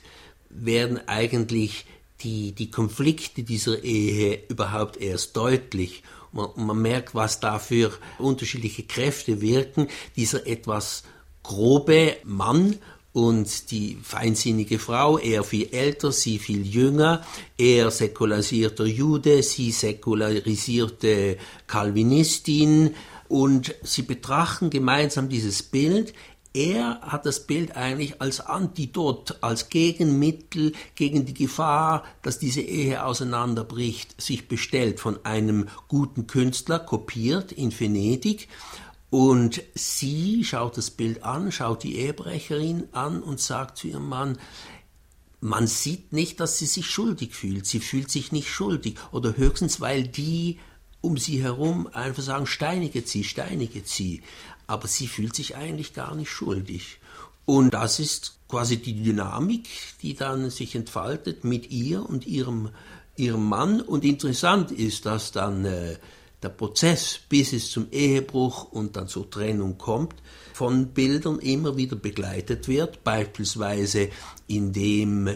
werden 0.48 1.00
eigentlich 1.06 1.84
die, 2.22 2.52
die 2.52 2.70
Konflikte 2.70 3.42
dieser 3.42 3.82
Ehe 3.82 4.42
überhaupt 4.48 4.96
erst 4.96 5.36
deutlich. 5.36 6.02
Man, 6.32 6.48
man 6.56 6.80
merkt, 6.80 7.14
was 7.14 7.40
da 7.40 7.58
für 7.58 7.92
unterschiedliche 8.18 8.82
Kräfte 8.82 9.40
wirken. 9.40 9.88
Dieser 10.16 10.46
etwas 10.46 11.04
grobe 11.42 12.16
Mann 12.24 12.76
und 13.12 13.70
die 13.70 13.98
feinsinnige 14.02 14.78
Frau, 14.78 15.18
er 15.18 15.42
viel 15.42 15.68
älter, 15.72 16.12
sie 16.12 16.38
viel 16.38 16.64
jünger, 16.64 17.24
er 17.58 17.90
säkularisierter 17.90 18.86
Jude, 18.86 19.42
sie 19.42 19.72
säkularisierte 19.72 21.36
Calvinistin 21.66 22.94
und 23.28 23.74
sie 23.82 24.02
betrachten 24.02 24.70
gemeinsam 24.70 25.28
dieses 25.28 25.62
Bild. 25.62 26.14
Er 26.52 27.00
hat 27.02 27.26
das 27.26 27.46
Bild 27.46 27.76
eigentlich 27.76 28.20
als 28.20 28.40
Antidot, 28.40 29.38
als 29.40 29.68
Gegenmittel 29.68 30.72
gegen 30.96 31.24
die 31.24 31.34
Gefahr, 31.34 32.04
dass 32.22 32.40
diese 32.40 32.60
Ehe 32.60 33.04
auseinanderbricht, 33.04 34.20
sich 34.20 34.48
bestellt 34.48 34.98
von 34.98 35.24
einem 35.24 35.68
guten 35.86 36.26
Künstler, 36.26 36.80
kopiert 36.80 37.52
in 37.52 37.72
Venedig 37.78 38.48
und 39.10 39.62
sie 39.74 40.44
schaut 40.44 40.76
das 40.76 40.90
Bild 40.90 41.24
an, 41.24 41.50
schaut 41.50 41.82
die 41.82 41.96
Ehebrecherin 41.96 42.88
an 42.92 43.22
und 43.22 43.40
sagt 43.40 43.78
zu 43.78 43.88
ihrem 43.88 44.08
Mann, 44.08 44.38
man 45.40 45.66
sieht 45.66 46.12
nicht, 46.12 46.38
dass 46.38 46.58
sie 46.58 46.66
sich 46.66 46.86
schuldig 46.86 47.34
fühlt. 47.34 47.66
Sie 47.66 47.80
fühlt 47.80 48.10
sich 48.10 48.30
nicht 48.30 48.48
schuldig. 48.48 48.96
Oder 49.10 49.36
höchstens, 49.36 49.80
weil 49.80 50.06
die 50.06 50.58
um 51.00 51.16
sie 51.16 51.42
herum 51.42 51.88
einfach 51.92 52.22
sagen, 52.22 52.46
steinige 52.46 53.02
sie, 53.02 53.24
steinige 53.24 53.82
sie. 53.84 54.22
Aber 54.66 54.86
sie 54.86 55.08
fühlt 55.08 55.34
sich 55.34 55.56
eigentlich 55.56 55.94
gar 55.94 56.14
nicht 56.14 56.30
schuldig. 56.30 56.98
Und 57.46 57.72
das 57.72 57.98
ist 57.98 58.38
quasi 58.48 58.76
die 58.76 59.02
Dynamik, 59.02 59.68
die 60.02 60.14
dann 60.14 60.50
sich 60.50 60.74
entfaltet 60.74 61.42
mit 61.42 61.70
ihr 61.70 62.08
und 62.08 62.26
ihrem, 62.26 62.68
ihrem 63.16 63.48
Mann. 63.48 63.80
Und 63.80 64.04
interessant 64.04 64.70
ist, 64.70 65.06
dass 65.06 65.32
dann 65.32 65.64
äh, 65.64 65.96
der 66.42 66.48
Prozess, 66.48 67.20
bis 67.28 67.52
es 67.52 67.70
zum 67.70 67.88
Ehebruch 67.90 68.72
und 68.72 68.96
dann 68.96 69.08
zur 69.08 69.30
Trennung 69.30 69.78
kommt, 69.78 70.14
von 70.54 70.88
Bildern 70.88 71.38
immer 71.38 71.76
wieder 71.76 71.96
begleitet 71.96 72.68
wird, 72.68 73.04
beispielsweise 73.04 74.08
indem 74.46 75.28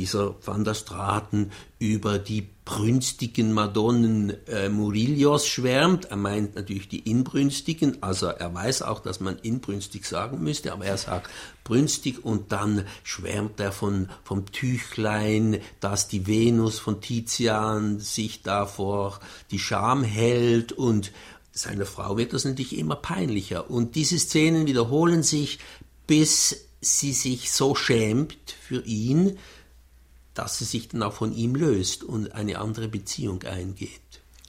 dieser 0.00 0.34
Van 0.42 0.64
der 0.64 0.72
Straten 0.72 1.50
über 1.78 2.18
die 2.18 2.48
brünstigen 2.64 3.52
Madonnen 3.52 4.32
äh, 4.46 4.70
Murillos 4.70 5.46
schwärmt. 5.46 6.06
Er 6.06 6.16
meint 6.16 6.54
natürlich 6.54 6.88
die 6.88 7.00
inbrünstigen, 7.00 8.02
also 8.02 8.28
er 8.28 8.54
weiß 8.54 8.80
auch, 8.80 9.00
dass 9.00 9.20
man 9.20 9.36
inbrünstig 9.38 10.06
sagen 10.06 10.42
müsste, 10.42 10.72
aber 10.72 10.86
er 10.86 10.96
sagt 10.96 11.30
brünstig 11.64 12.24
und 12.24 12.50
dann 12.50 12.86
schwärmt 13.02 13.60
er 13.60 13.72
von, 13.72 14.08
vom 14.24 14.46
Tüchlein, 14.50 15.60
dass 15.80 16.08
die 16.08 16.26
Venus 16.26 16.78
von 16.78 17.02
Tizian 17.02 18.00
sich 18.00 18.42
davor 18.42 19.20
die 19.50 19.58
Scham 19.58 20.02
hält 20.02 20.72
und 20.72 21.12
seiner 21.52 21.84
Frau 21.84 22.16
wird 22.16 22.32
das 22.32 22.46
natürlich 22.46 22.78
immer 22.78 22.96
peinlicher. 22.96 23.68
Und 23.68 23.96
diese 23.96 24.18
Szenen 24.18 24.66
wiederholen 24.66 25.22
sich, 25.22 25.58
bis 26.06 26.68
sie 26.80 27.12
sich 27.12 27.52
so 27.52 27.74
schämt 27.74 28.36
für 28.62 28.82
ihn, 28.86 29.38
dass 30.40 30.58
sie 30.58 30.64
sich 30.64 30.88
dann 30.88 31.02
auch 31.02 31.12
von 31.12 31.34
ihm 31.34 31.54
löst 31.54 32.02
und 32.02 32.34
eine 32.34 32.58
andere 32.58 32.88
Beziehung 32.88 33.42
eingeht. 33.42 33.90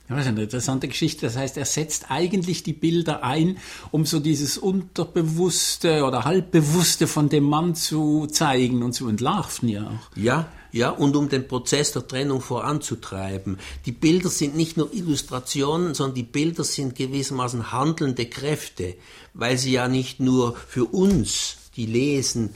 Ja, 0.08 0.16
das 0.16 0.26
ist 0.26 0.32
eine 0.32 0.44
interessante 0.44 0.88
Geschichte. 0.88 1.26
Das 1.26 1.36
heißt, 1.36 1.58
er 1.58 1.66
setzt 1.66 2.10
eigentlich 2.10 2.64
die 2.64 2.74
Bilder 2.74 3.24
ein, 3.24 3.58
um 3.92 4.06
so 4.06 4.20
dieses 4.20 4.58
Unterbewusste 4.58 6.06
oder 6.06 6.24
Halbbewusste 6.24 7.08
von 7.08 7.28
dem 7.28 7.44
Mann 7.44 7.76
zu 7.76 8.28
zeigen 8.28 8.84
und 8.84 8.94
zu 8.94 9.10
entlarven, 9.10 9.68
ja 9.68 9.84
auch. 9.84 10.18
Ja, 10.18 10.50
ja, 10.72 10.92
und 10.92 11.18
um 11.18 11.28
den 11.28 11.48
Prozess 11.48 11.92
der 11.92 12.08
Trennung 12.08 12.40
voranzutreiben. 12.40 13.58
Die 13.86 13.92
Bilder 13.92 14.30
sind 14.30 14.56
nicht 14.56 14.78
nur 14.78 14.94
Illustrationen, 14.94 15.94
sondern 15.94 16.16
die 16.16 16.24
Bilder 16.24 16.64
sind 16.64 16.96
gewissermaßen 16.96 17.74
handelnde 17.74 18.28
Kräfte, 18.28 18.96
weil 19.34 19.58
sie 19.58 19.74
ja 19.74 19.90
nicht 19.90 20.22
nur 20.22 20.56
für 20.56 20.86
uns, 20.86 21.58
die 21.76 21.86
lesen, 21.86 22.56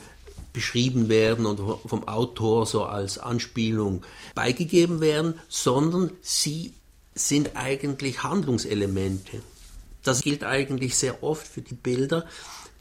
beschrieben 0.55 1.09
werden 1.09 1.45
und 1.45 1.59
vom 1.87 2.07
Autor 2.07 2.65
so 2.65 2.85
als 2.85 3.19
Anspielung 3.19 4.03
beigegeben 4.33 5.01
werden, 5.01 5.35
sondern 5.49 6.11
sie 6.21 6.73
sind 7.13 7.55
eigentlich 7.55 8.23
Handlungselemente. 8.23 9.41
Das 10.03 10.21
gilt 10.21 10.43
eigentlich 10.43 10.95
sehr 10.95 11.23
oft 11.23 11.45
für 11.45 11.61
die 11.61 11.75
Bilder. 11.75 12.25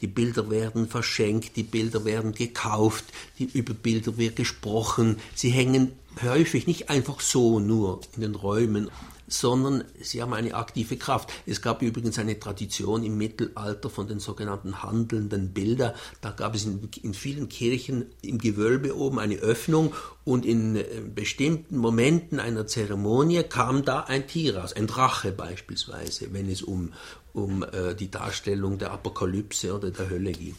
Die 0.01 0.07
Bilder 0.07 0.49
werden 0.49 0.87
verschenkt, 0.87 1.55
die 1.55 1.63
Bilder 1.63 2.05
werden 2.05 2.33
gekauft, 2.33 3.05
die, 3.39 3.45
über 3.45 3.73
Bilder 3.73 4.17
wird 4.17 4.35
gesprochen. 4.35 5.17
Sie 5.33 5.49
hängen 5.49 5.91
häufig 6.21 6.67
nicht 6.67 6.89
einfach 6.89 7.19
so 7.19 7.59
nur 7.59 8.01
in 8.15 8.21
den 8.21 8.35
Räumen 8.35 8.89
sondern 9.27 9.83
sie 9.99 10.21
haben 10.21 10.33
eine 10.33 10.53
aktive 10.53 10.97
Kraft. 10.97 11.31
Es 11.45 11.61
gab 11.61 11.81
übrigens 11.81 12.19
eine 12.19 12.39
Tradition 12.39 13.03
im 13.03 13.17
Mittelalter 13.17 13.89
von 13.89 14.07
den 14.07 14.19
sogenannten 14.19 14.83
handelnden 14.83 15.53
Bildern. 15.53 15.93
Da 16.21 16.31
gab 16.31 16.55
es 16.55 16.65
in, 16.65 16.89
in 17.01 17.13
vielen 17.13 17.49
Kirchen 17.49 18.05
im 18.21 18.37
Gewölbe 18.37 18.95
oben 18.95 19.19
eine 19.19 19.35
Öffnung 19.35 19.93
und 20.25 20.43
in 20.43 20.75
äh, 20.75 20.83
bestimmten 21.13 21.77
Momenten 21.77 22.39
einer 22.39 22.65
Zeremonie 22.65 23.43
kam 23.43 23.85
da 23.85 24.01
ein 24.01 24.27
Tier 24.27 24.57
raus, 24.57 24.73
ein 24.73 24.87
Drache 24.87 25.31
beispielsweise, 25.31 26.33
wenn 26.33 26.49
es 26.49 26.63
um, 26.63 26.93
um 27.31 27.63
äh, 27.63 27.93
die 27.93 28.09
Darstellung 28.09 28.79
der 28.79 28.91
Apokalypse 28.91 29.73
oder 29.73 29.91
der 29.91 30.09
Hölle 30.09 30.31
ging. 30.31 30.55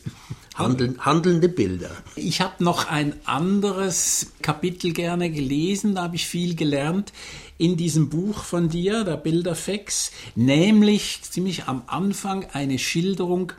Handeln, 0.54 1.04
handelnde 1.04 1.48
Bilder. 1.48 1.90
Ich 2.14 2.40
habe 2.40 2.62
noch 2.62 2.88
ein 2.88 3.14
anderes 3.24 4.32
Kapitel 4.40 4.92
gerne 4.92 5.30
gelesen, 5.30 5.96
da 5.96 6.04
habe 6.04 6.16
ich 6.16 6.26
viel 6.26 6.54
gelernt 6.54 7.12
in 7.58 7.76
diesem 7.76 8.08
Buch 8.08 8.38
von 8.44 8.68
dir, 8.68 9.02
der 9.02 9.16
Bilderfex, 9.16 10.12
nämlich 10.36 11.22
ziemlich 11.22 11.64
am 11.64 11.82
Anfang 11.88 12.46
eine 12.52 12.78
Schilderung 12.78 13.52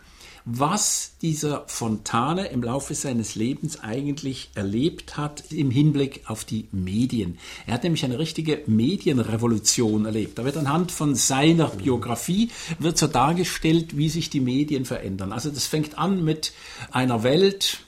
was 0.49 1.11
dieser 1.21 1.65
Fontane 1.67 2.47
im 2.47 2.63
Laufe 2.63 2.95
seines 2.95 3.35
Lebens 3.35 3.81
eigentlich 3.81 4.49
erlebt 4.55 5.17
hat 5.17 5.51
im 5.51 5.69
Hinblick 5.69 6.21
auf 6.27 6.45
die 6.45 6.69
Medien. 6.71 7.37
Er 7.65 7.73
hat 7.73 7.83
nämlich 7.83 8.05
eine 8.05 8.17
richtige 8.17 8.61
Medienrevolution 8.65 10.05
erlebt. 10.05 10.39
Da 10.39 10.45
wird 10.45 10.55
anhand 10.55 10.93
von 10.93 11.15
seiner 11.15 11.67
Biografie 11.67 12.49
wird 12.79 12.97
so 12.97 13.07
dargestellt, 13.07 13.97
wie 13.97 14.07
sich 14.07 14.29
die 14.29 14.39
Medien 14.39 14.85
verändern. 14.85 15.33
Also 15.33 15.49
das 15.49 15.67
fängt 15.67 15.97
an 15.97 16.23
mit 16.23 16.53
einer 16.91 17.23
Welt, 17.23 17.79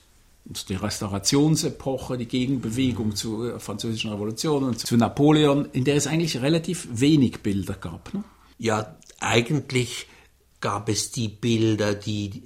die 0.68 0.74
Restaurationsepoche, 0.74 2.18
die 2.18 2.26
Gegenbewegung 2.26 3.16
zur 3.16 3.58
französischen 3.58 4.10
Revolution 4.10 4.64
und 4.64 4.78
zu 4.78 4.98
Napoleon, 4.98 5.66
in 5.72 5.84
der 5.84 5.96
es 5.96 6.06
eigentlich 6.06 6.42
relativ 6.42 6.88
wenig 6.92 7.40
Bilder 7.40 7.74
gab. 7.74 8.12
Ne? 8.12 8.22
Ja, 8.58 8.96
eigentlich 9.18 10.06
gab 10.60 10.88
es 10.88 11.10
die 11.10 11.28
Bilder, 11.28 11.94
die 11.94 12.42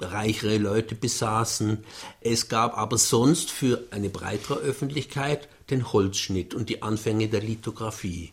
reichere 0.00 0.58
Leute 0.58 0.94
besaßen. 0.94 1.78
Es 2.20 2.48
gab 2.48 2.76
aber 2.76 2.98
sonst 2.98 3.50
für 3.50 3.84
eine 3.90 4.10
breitere 4.10 4.54
Öffentlichkeit 4.56 5.48
den 5.70 5.92
Holzschnitt 5.92 6.54
und 6.54 6.68
die 6.68 6.82
Anfänge 6.82 7.28
der 7.28 7.40
Lithografie. 7.40 8.32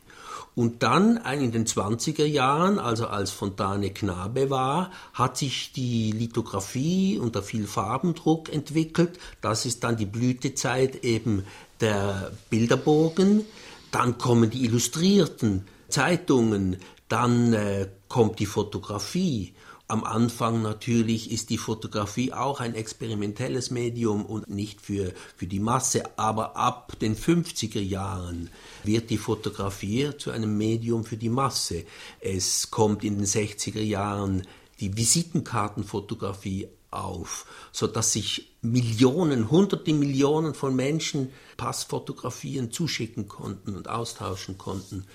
Und 0.53 0.83
dann 0.83 1.15
in 1.17 1.53
den 1.53 1.65
20er 1.65 2.25
Jahren, 2.25 2.77
also 2.77 3.07
als 3.07 3.31
Fontane 3.31 3.91
Knabe 3.91 4.49
war, 4.49 4.91
hat 5.13 5.37
sich 5.37 5.71
die 5.71 6.11
Lithografie 6.11 7.17
unter 7.19 7.41
viel 7.41 7.67
Farbendruck 7.67 8.51
entwickelt. 8.51 9.17
Das 9.39 9.65
ist 9.65 9.83
dann 9.85 9.95
die 9.95 10.05
Blütezeit 10.05 11.05
eben 11.05 11.45
der 11.79 12.33
Bilderbogen. 12.49 13.45
Dann 13.91 14.17
kommen 14.17 14.49
die 14.49 14.65
Illustrierten 14.65 15.67
Zeitungen, 15.87 16.77
dann 17.11 17.53
äh, 17.53 17.89
kommt 18.07 18.39
die 18.39 18.45
Fotografie. 18.45 19.53
Am 19.87 20.05
Anfang 20.05 20.61
natürlich 20.61 21.31
ist 21.31 21.49
die 21.49 21.57
Fotografie 21.57 22.31
auch 22.31 22.61
ein 22.61 22.75
experimentelles 22.75 23.71
Medium 23.71 24.25
und 24.25 24.49
nicht 24.49 24.79
für, 24.79 25.11
für 25.35 25.47
die 25.47 25.59
Masse, 25.59 26.17
aber 26.17 26.55
ab 26.55 26.97
den 27.01 27.17
50er 27.17 27.81
Jahren 27.81 28.49
wird 28.85 29.09
die 29.09 29.17
Fotografie 29.17 30.11
zu 30.17 30.31
einem 30.31 30.57
Medium 30.57 31.03
für 31.03 31.17
die 31.17 31.29
Masse. 31.29 31.83
Es 32.21 32.71
kommt 32.71 33.03
in 33.03 33.17
den 33.17 33.25
60er 33.25 33.81
Jahren 33.81 34.47
die 34.79 34.95
Visitenkartenfotografie 34.95 36.69
auf, 36.91 37.45
so 37.73 37.87
dass 37.87 38.13
sich 38.13 38.53
Millionen, 38.61 39.51
hunderte 39.51 39.93
Millionen 39.93 40.53
von 40.53 40.73
Menschen 40.73 41.33
Passfotografien 41.57 42.71
zuschicken 42.71 43.27
konnten 43.27 43.75
und 43.75 43.89
austauschen 43.89 44.57
konnten 44.57 45.05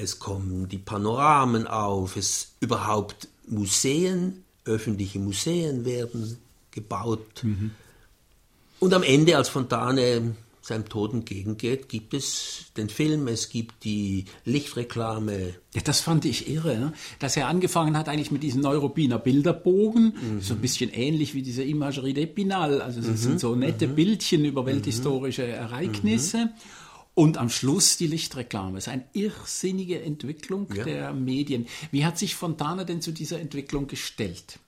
es 0.00 0.18
kommen 0.18 0.68
die 0.68 0.78
Panoramen 0.78 1.66
auf, 1.66 2.16
es 2.16 2.52
überhaupt 2.60 3.28
Museen, 3.46 4.44
öffentliche 4.64 5.18
Museen 5.18 5.84
werden 5.84 6.38
gebaut. 6.70 7.42
Mhm. 7.42 7.72
Und 8.78 8.94
am 8.94 9.02
Ende, 9.02 9.36
als 9.36 9.48
Fontane 9.48 10.34
seinem 10.62 10.88
Tod 10.88 11.12
entgegengeht, 11.12 11.88
gibt 11.88 12.14
es 12.14 12.66
den 12.76 12.88
Film, 12.88 13.28
es 13.28 13.48
gibt 13.48 13.84
die 13.84 14.26
Lichtreklame. 14.44 15.54
Ja, 15.74 15.80
das 15.82 16.00
fand 16.00 16.24
ich 16.24 16.48
irre, 16.48 16.78
ne? 16.78 16.92
dass 17.18 17.36
er 17.36 17.48
angefangen 17.48 17.96
hat 17.96 18.08
eigentlich 18.08 18.30
mit 18.30 18.42
diesem 18.42 18.60
Neurobiner 18.60 19.18
Bilderbogen, 19.18 20.14
mhm. 20.14 20.40
so 20.40 20.54
ein 20.54 20.60
bisschen 20.60 20.90
ähnlich 20.90 21.34
wie 21.34 21.42
diese 21.42 21.64
Imagerie 21.64 22.12
d'Epinal, 22.12 22.78
also 22.80 23.00
es 23.00 23.06
mhm. 23.06 23.16
sind 23.16 23.40
so 23.40 23.54
nette 23.54 23.88
mhm. 23.88 23.94
Bildchen 23.96 24.44
über 24.44 24.64
welthistorische 24.64 25.46
Ereignisse. 25.46 26.50
Und 27.20 27.36
am 27.36 27.50
Schluss 27.50 27.98
die 27.98 28.06
Lichtreklame. 28.06 28.76
Das 28.76 28.86
ist 28.86 28.92
eine 28.94 29.04
irrsinnige 29.12 30.00
Entwicklung 30.00 30.66
ja. 30.72 30.84
der 30.84 31.12
Medien. 31.12 31.66
Wie 31.90 32.06
hat 32.06 32.16
sich 32.16 32.34
Fontana 32.34 32.84
denn 32.84 33.02
zu 33.02 33.12
dieser 33.12 33.38
Entwicklung 33.38 33.88
gestellt? 33.88 34.58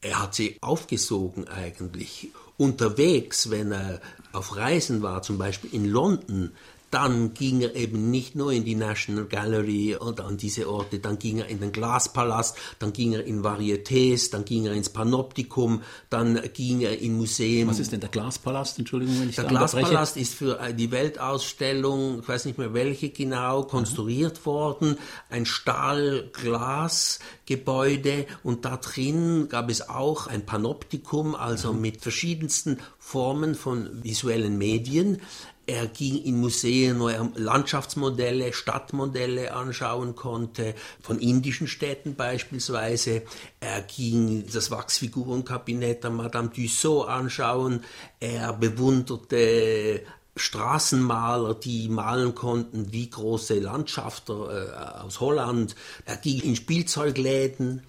Er 0.00 0.20
hat 0.20 0.34
sie 0.34 0.56
aufgesogen 0.60 1.46
eigentlich. 1.46 2.32
Unterwegs, 2.56 3.48
wenn 3.48 3.70
er 3.70 4.00
auf 4.32 4.56
Reisen 4.56 5.00
war, 5.00 5.22
zum 5.22 5.38
Beispiel 5.38 5.72
in 5.72 5.84
London, 5.84 6.50
dann 6.90 7.34
ging 7.34 7.60
er 7.60 7.76
eben 7.76 8.10
nicht 8.10 8.34
nur 8.34 8.50
in 8.52 8.64
die 8.64 8.74
National 8.74 9.26
Gallery 9.26 9.96
oder 9.96 10.24
an 10.24 10.38
diese 10.38 10.68
Orte, 10.68 10.98
dann 10.98 11.18
ging 11.18 11.38
er 11.38 11.46
in 11.46 11.60
den 11.60 11.70
Glaspalast, 11.72 12.56
dann 12.78 12.92
ging 12.92 13.12
er 13.12 13.24
in 13.24 13.42
Varietés, 13.42 14.30
dann 14.30 14.44
ging 14.44 14.66
er 14.66 14.72
ins 14.72 14.88
Panoptikum, 14.88 15.82
dann 16.08 16.40
ging 16.54 16.80
er 16.80 16.98
in 16.98 17.16
Museen. 17.16 17.68
Was 17.68 17.78
ist 17.78 17.92
denn 17.92 18.00
der 18.00 18.08
Glaspalast? 18.08 18.78
Entschuldigung, 18.78 19.20
wenn 19.20 19.28
ich 19.28 19.36
Der 19.36 19.44
Glaspalast 19.44 20.16
ist 20.16 20.34
für 20.34 20.58
die 20.72 20.90
Weltausstellung, 20.90 22.20
ich 22.20 22.28
weiß 22.28 22.46
nicht 22.46 22.58
mehr 22.58 22.74
welche 22.74 23.10
genau, 23.10 23.62
konstruiert 23.64 24.40
mhm. 24.40 24.46
worden. 24.46 24.96
Ein 25.28 25.46
Stahlglasgebäude 25.46 28.26
und 28.42 28.64
da 28.64 28.78
drin 28.78 29.48
gab 29.48 29.70
es 29.70 29.88
auch 29.88 30.26
ein 30.26 30.44
Panoptikum, 30.46 31.34
also 31.34 31.72
mhm. 31.72 31.80
mit 31.80 32.00
verschiedensten 32.00 32.78
Formen 32.98 33.54
von 33.54 34.02
visuellen 34.02 34.58
Medien. 34.58 35.20
Er 35.68 35.86
ging 35.86 36.24
in 36.24 36.40
Museen, 36.40 36.98
wo 36.98 37.08
er 37.08 37.30
Landschaftsmodelle, 37.34 38.54
Stadtmodelle 38.54 39.52
anschauen 39.52 40.16
konnte, 40.16 40.74
von 41.02 41.18
indischen 41.18 41.68
Städten 41.68 42.14
beispielsweise. 42.14 43.20
Er 43.60 43.82
ging 43.82 44.46
das 44.50 44.70
Wachsfigurenkabinett 44.70 46.04
der 46.04 46.10
Madame 46.10 46.50
Tussaud 46.50 47.08
anschauen. 47.08 47.84
Er 48.18 48.54
bewunderte 48.54 50.00
Straßenmaler, 50.36 51.52
die 51.52 51.90
malen 51.90 52.34
konnten 52.34 52.90
wie 52.90 53.10
große 53.10 53.58
Landschafter 53.58 55.02
äh, 55.02 55.02
aus 55.04 55.20
Holland. 55.20 55.76
Er 56.06 56.16
ging 56.16 56.40
in 56.40 56.56
Spielzeugläden 56.56 57.82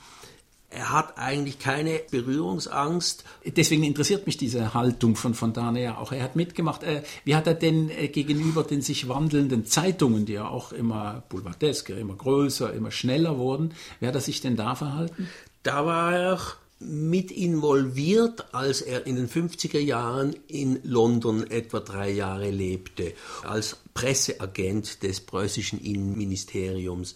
er 0.71 0.91
hat 0.91 1.17
eigentlich 1.17 1.58
keine 1.58 2.01
Berührungsangst. 2.12 3.23
Deswegen 3.45 3.84
interessiert 3.84 4.27
mich 4.27 4.38
diese 4.38 4.73
Haltung 4.73 5.15
von 5.15 5.34
Fontane 5.34 5.82
ja 5.82 5.97
auch. 5.97 6.12
Er 6.12 6.23
hat 6.23 6.36
mitgemacht. 6.36 6.84
Äh, 6.84 7.01
wie 7.25 7.36
hat 7.36 7.47
er 7.47 7.55
denn 7.55 7.89
äh, 7.89 8.08
gegenüber 8.08 8.63
den 8.63 8.82
sich 8.82 9.10
wandelnden 9.10 9.65
Zeitungen, 9.65 10.25
die 10.25 10.34
ja 10.34 10.47
auch 10.47 10.71
immer 10.71 11.23
boulevardesker, 11.29 11.97
immer 11.97 12.15
größer, 12.15 12.71
immer 12.73 12.91
schneller 12.91 13.39
wurden, 13.39 13.73
wie 13.99 14.08
hat 14.08 14.15
er 14.15 14.21
sich 14.21 14.41
denn 14.41 14.55
da 14.55 14.75
verhalten? 14.75 15.27
Da 15.63 15.86
war 15.86 16.13
er 16.13 16.39
mit 16.79 17.32
involviert, 17.32 18.53
als 18.53 18.82
er 18.82 19.05
in 19.05 19.15
den 19.15 19.27
50er 19.27 19.79
Jahren 19.79 20.36
in 20.47 20.79
London 20.84 21.49
etwa 21.49 21.79
drei 21.79 22.12
Jahre 22.12 22.51
lebte, 22.51 23.13
als 23.43 23.77
Presseagent 23.93 25.03
des 25.03 25.19
preußischen 25.19 25.82
Innenministeriums 25.82 27.15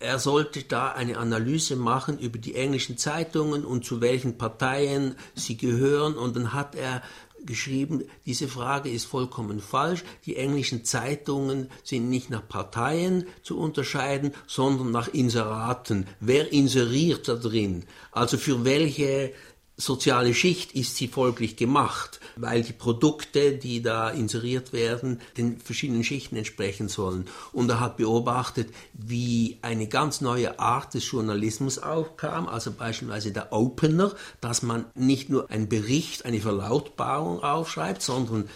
er 0.00 0.18
sollte 0.18 0.62
da 0.62 0.92
eine 0.92 1.18
Analyse 1.18 1.74
machen 1.74 2.18
über 2.18 2.38
die 2.38 2.54
englischen 2.54 2.98
Zeitungen 2.98 3.64
und 3.64 3.84
zu 3.84 4.00
welchen 4.00 4.38
Parteien 4.38 5.16
sie 5.34 5.56
gehören. 5.56 6.14
Und 6.14 6.36
dann 6.36 6.52
hat 6.52 6.76
er 6.76 7.02
geschrieben, 7.44 8.04
diese 8.24 8.48
Frage 8.48 8.90
ist 8.90 9.06
vollkommen 9.06 9.60
falsch. 9.60 10.04
Die 10.26 10.36
englischen 10.36 10.84
Zeitungen 10.84 11.68
sind 11.82 12.08
nicht 12.08 12.30
nach 12.30 12.46
Parteien 12.46 13.26
zu 13.42 13.58
unterscheiden, 13.58 14.32
sondern 14.46 14.92
nach 14.92 15.08
Inseraten. 15.08 16.06
Wer 16.20 16.52
inseriert 16.52 17.26
da 17.28 17.34
drin? 17.34 17.84
Also 18.12 18.38
für 18.38 18.64
welche 18.64 19.32
soziale 19.78 20.34
Schicht 20.34 20.72
ist 20.72 20.96
sie 20.96 21.06
folglich 21.06 21.56
gemacht, 21.56 22.20
weil 22.36 22.62
die 22.62 22.72
Produkte, 22.72 23.52
die 23.52 23.80
da 23.80 24.10
inseriert 24.10 24.72
werden, 24.72 25.20
den 25.36 25.58
verschiedenen 25.60 26.02
Schichten 26.04 26.36
entsprechen 26.36 26.88
sollen. 26.88 27.26
Und 27.52 27.70
er 27.70 27.80
hat 27.80 27.96
beobachtet, 27.96 28.70
wie 28.92 29.56
eine 29.62 29.86
ganz 29.86 30.20
neue 30.20 30.58
Art 30.58 30.94
des 30.94 31.08
Journalismus 31.10 31.78
aufkam, 31.78 32.48
also 32.48 32.72
beispielsweise 32.72 33.32
der 33.32 33.52
Opener, 33.52 34.12
dass 34.40 34.62
man 34.62 34.84
nicht 34.94 35.30
nur 35.30 35.48
einen 35.50 35.68
Bericht, 35.68 36.24
eine 36.24 36.40
Verlautbarung 36.40 37.42
aufschreibt, 37.42 38.02
sondern 38.02 38.48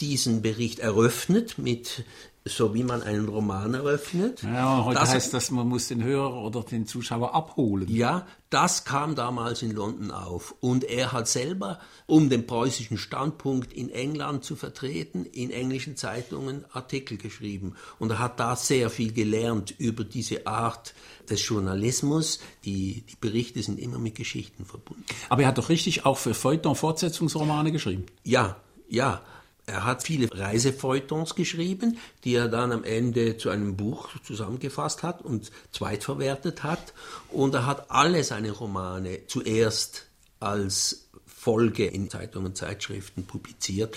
diesen 0.00 0.42
Bericht 0.42 0.78
eröffnet 0.78 1.58
mit 1.58 2.04
so 2.46 2.74
wie 2.74 2.84
man 2.84 3.02
einen 3.02 3.28
Roman 3.28 3.74
eröffnet. 3.74 4.42
Ja, 4.42 4.84
heute 4.84 4.98
das 4.98 5.10
heißt 5.10 5.34
das, 5.34 5.50
man 5.50 5.68
muss 5.68 5.88
den 5.88 6.02
Hörer 6.02 6.42
oder 6.42 6.62
den 6.62 6.86
Zuschauer 6.86 7.34
abholen. 7.34 7.86
Ja, 7.88 8.26
das 8.48 8.84
kam 8.84 9.14
damals 9.14 9.60
in 9.60 9.72
London 9.72 10.10
auf. 10.10 10.54
Und 10.60 10.84
er 10.84 11.12
hat 11.12 11.28
selber, 11.28 11.80
um 12.06 12.30
den 12.30 12.46
preußischen 12.46 12.96
Standpunkt 12.96 13.74
in 13.74 13.90
England 13.90 14.44
zu 14.44 14.56
vertreten, 14.56 15.26
in 15.26 15.50
englischen 15.50 15.96
Zeitungen 15.96 16.64
Artikel 16.72 17.18
geschrieben. 17.18 17.74
Und 17.98 18.10
er 18.10 18.18
hat 18.18 18.40
da 18.40 18.56
sehr 18.56 18.88
viel 18.88 19.12
gelernt 19.12 19.74
über 19.76 20.04
diese 20.04 20.46
Art 20.46 20.94
des 21.28 21.46
Journalismus. 21.46 22.40
Die, 22.64 23.02
die 23.02 23.16
Berichte 23.20 23.62
sind 23.62 23.78
immer 23.78 23.98
mit 23.98 24.14
Geschichten 24.14 24.64
verbunden. 24.64 25.04
Aber 25.28 25.42
er 25.42 25.48
hat 25.48 25.58
doch 25.58 25.68
richtig 25.68 26.06
auch 26.06 26.16
für 26.16 26.32
Feuilleton 26.32 26.74
Fortsetzungsromane 26.74 27.70
geschrieben. 27.70 28.06
Ja, 28.24 28.56
ja. 28.88 29.20
Er 29.66 29.84
hat 29.84 30.02
viele 30.02 30.28
Reisefeuilletons 30.32 31.34
geschrieben, 31.34 31.98
die 32.24 32.34
er 32.34 32.48
dann 32.48 32.72
am 32.72 32.84
Ende 32.84 33.36
zu 33.36 33.50
einem 33.50 33.76
Buch 33.76 34.08
zusammengefasst 34.24 35.02
hat 35.02 35.22
und 35.22 35.50
zweitverwertet 35.72 36.62
hat. 36.62 36.92
Und 37.30 37.54
er 37.54 37.66
hat 37.66 37.90
alle 37.90 38.24
seine 38.24 38.50
Romane 38.50 39.26
zuerst 39.26 40.06
als 40.40 41.08
Folge 41.26 41.86
in 41.86 42.10
Zeitungen 42.10 42.48
und 42.48 42.56
Zeitschriften 42.56 43.24
publiziert 43.24 43.96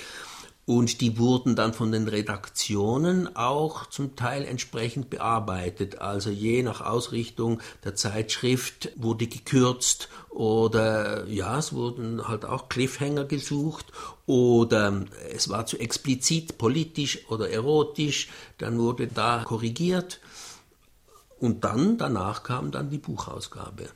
und 0.65 1.01
die 1.01 1.17
wurden 1.17 1.55
dann 1.55 1.73
von 1.73 1.91
den 1.91 2.07
Redaktionen 2.07 3.35
auch 3.35 3.85
zum 3.87 4.15
Teil 4.15 4.45
entsprechend 4.45 5.09
bearbeitet. 5.09 5.99
Also 5.99 6.29
je 6.29 6.63
nach 6.63 6.79
Ausrichtung 6.79 7.59
der 7.83 7.95
Zeitschrift 7.95 8.91
wurde 8.95 9.27
gekürzt 9.27 10.07
oder 10.29 11.27
ja, 11.27 11.57
es 11.57 11.73
wurden 11.73 12.27
halt 12.27 12.45
auch 12.45 12.69
Cliffhanger 12.69 13.25
gesucht 13.25 13.87
oder 14.25 15.03
es 15.33 15.49
war 15.49 15.65
zu 15.65 15.77
explizit 15.77 16.57
politisch 16.57 17.29
oder 17.29 17.49
erotisch, 17.49 18.29
dann 18.57 18.79
wurde 18.79 19.07
da 19.07 19.43
korrigiert 19.43 20.21
und 21.39 21.65
dann 21.65 21.97
danach 21.97 22.43
kam 22.43 22.71
dann 22.71 22.89
die 22.89 22.99
Buchausgabe. 22.99 23.89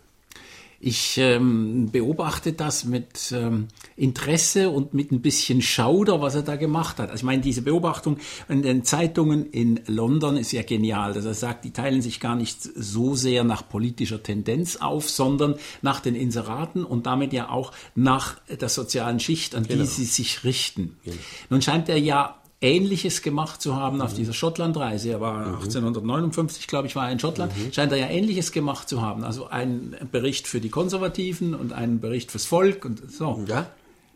Ich 0.79 1.17
ähm, 1.17 1.89
beobachte 1.91 2.53
das 2.53 2.85
mit 2.85 3.31
ähm, 3.31 3.67
Interesse 3.95 4.69
und 4.69 4.93
mit 4.93 5.11
ein 5.11 5.21
bisschen 5.21 5.63
Schauder, 5.63 6.21
was 6.21 6.35
er 6.35 6.43
da 6.43 6.55
gemacht 6.55 6.99
hat. 6.99 7.09
Also 7.09 7.21
ich 7.21 7.25
meine, 7.25 7.41
diese 7.41 7.63
Beobachtung 7.63 8.17
in 8.47 8.61
den 8.61 8.83
Zeitungen 8.83 9.49
in 9.49 9.79
London 9.87 10.37
ist 10.37 10.51
ja 10.51 10.61
genial, 10.61 11.13
dass 11.13 11.25
er 11.25 11.33
sagt, 11.33 11.65
die 11.65 11.71
teilen 11.71 12.03
sich 12.03 12.19
gar 12.19 12.35
nicht 12.35 12.61
so 12.61 13.15
sehr 13.15 13.43
nach 13.43 13.67
politischer 13.67 14.21
Tendenz 14.21 14.75
auf, 14.75 15.09
sondern 15.09 15.55
nach 15.81 15.99
den 15.99 16.13
Inseraten 16.13 16.83
und 16.83 17.07
damit 17.07 17.33
ja 17.33 17.49
auch 17.49 17.71
nach 17.95 18.39
der 18.47 18.69
sozialen 18.69 19.19
Schicht, 19.19 19.55
an 19.55 19.63
genau. 19.63 19.81
die 19.81 19.87
sie 19.89 20.05
sich 20.05 20.43
richten. 20.43 20.97
Genau. 21.03 21.17
Nun 21.49 21.61
scheint 21.63 21.89
er 21.89 21.97
ja 21.97 22.37
Ähnliches 22.59 23.21
gemacht 23.21 23.61
zu 23.61 23.75
haben 23.75 24.01
auf 24.01 24.13
mhm. 24.13 24.17
dieser 24.17 24.33
Schottlandreise. 24.33 25.11
Er 25.11 25.21
war 25.21 25.47
mhm. 25.47 25.55
1859, 25.55 26.67
glaube 26.67 26.87
ich, 26.87 26.95
war 26.95 27.05
er 27.05 27.11
in 27.11 27.19
Schottland. 27.19 27.55
Mhm. 27.55 27.71
Scheint 27.71 27.91
er 27.91 27.97
ja 27.99 28.07
Ähnliches 28.07 28.51
gemacht 28.51 28.89
zu 28.89 29.01
haben. 29.01 29.23
Also 29.23 29.47
einen 29.47 29.95
Bericht 30.11 30.47
für 30.47 30.59
die 30.59 30.69
Konservativen 30.69 31.53
und 31.53 31.73
einen 31.73 31.99
Bericht 31.99 32.31
fürs 32.31 32.45
Volk 32.45 32.85
und 32.85 33.11
so. 33.11 33.43
Ja, 33.47 33.69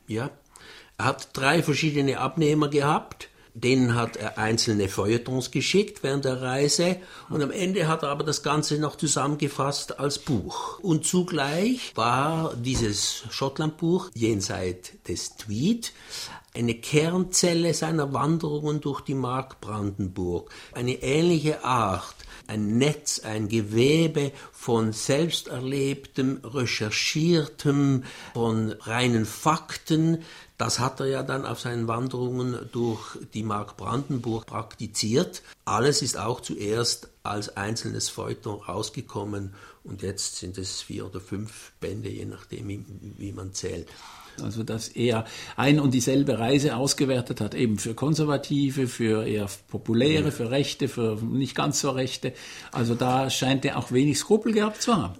ja. 0.07 0.31
Er 0.97 1.05
hat 1.05 1.29
drei 1.33 1.61
verschiedene 1.63 2.19
Abnehmer 2.19 2.67
gehabt. 2.67 3.29
Denen 3.53 3.95
hat 3.95 4.15
er 4.15 4.37
einzelne 4.37 4.87
Feuilletons 4.87 5.51
geschickt 5.51 6.03
während 6.03 6.23
der 6.23 6.41
Reise 6.41 6.95
und 7.29 7.43
am 7.43 7.51
Ende 7.51 7.89
hat 7.89 8.03
er 8.03 8.09
aber 8.09 8.23
das 8.23 8.43
Ganze 8.43 8.79
noch 8.79 8.95
zusammengefasst 8.95 9.99
als 9.99 10.19
Buch. 10.19 10.79
Und 10.79 11.05
zugleich 11.05 11.91
war 11.95 12.55
dieses 12.55 13.23
Schottlandbuch 13.29 14.09
jenseits 14.13 14.91
des 15.05 15.35
Tweed 15.35 15.91
eine 16.53 16.75
Kernzelle 16.75 17.73
seiner 17.73 18.13
Wanderungen 18.13 18.81
durch 18.81 19.01
die 19.01 19.15
Mark 19.15 19.61
Brandenburg, 19.61 20.51
eine 20.73 21.01
ähnliche 21.01 21.63
Art, 21.63 22.15
ein 22.47 22.77
Netz, 22.77 23.19
ein 23.19 23.47
Gewebe 23.47 24.31
von 24.51 24.91
selbsterlebtem, 24.91 26.41
recherchiertem, 26.43 28.03
von 28.33 28.71
reinen 28.81 29.25
Fakten, 29.25 30.23
das 30.57 30.77
hat 30.77 30.99
er 30.99 31.07
ja 31.07 31.23
dann 31.23 31.47
auf 31.47 31.59
seinen 31.59 31.87
Wanderungen 31.87 32.69
durch 32.71 33.17
die 33.33 33.41
Mark 33.41 33.77
Brandenburg 33.77 34.45
praktiziert. 34.45 35.41
Alles 35.65 36.03
ist 36.03 36.17
auch 36.19 36.39
zuerst 36.39 37.09
als 37.23 37.57
einzelnes 37.57 38.09
Feuilleton 38.09 38.61
rausgekommen 38.61 39.55
und 39.83 40.03
jetzt 40.03 40.35
sind 40.35 40.59
es 40.59 40.83
vier 40.83 41.07
oder 41.07 41.19
fünf 41.19 41.71
Bände, 41.79 42.09
je 42.09 42.25
nachdem, 42.25 42.85
wie 43.17 43.31
man 43.31 43.53
zählt. 43.53 43.87
Also 44.41 44.63
dass 44.63 44.87
er 44.87 45.25
ein 45.55 45.79
und 45.79 45.93
dieselbe 45.93 46.39
Reise 46.39 46.75
ausgewertet 46.75 47.41
hat, 47.41 47.55
eben 47.55 47.77
für 47.77 47.93
Konservative, 47.93 48.87
für 48.87 49.25
eher 49.25 49.47
Populäre, 49.67 50.25
ja. 50.25 50.31
für 50.31 50.51
Rechte, 50.51 50.87
für 50.87 51.17
nicht 51.21 51.55
ganz 51.55 51.81
so 51.81 51.91
Rechte. 51.91 52.33
Also 52.71 52.95
da 52.95 53.29
scheint 53.29 53.65
er 53.65 53.77
auch 53.77 53.91
wenig 53.91 54.19
Skrupel 54.19 54.53
gehabt 54.53 54.81
zu 54.81 54.95
haben. 54.95 55.15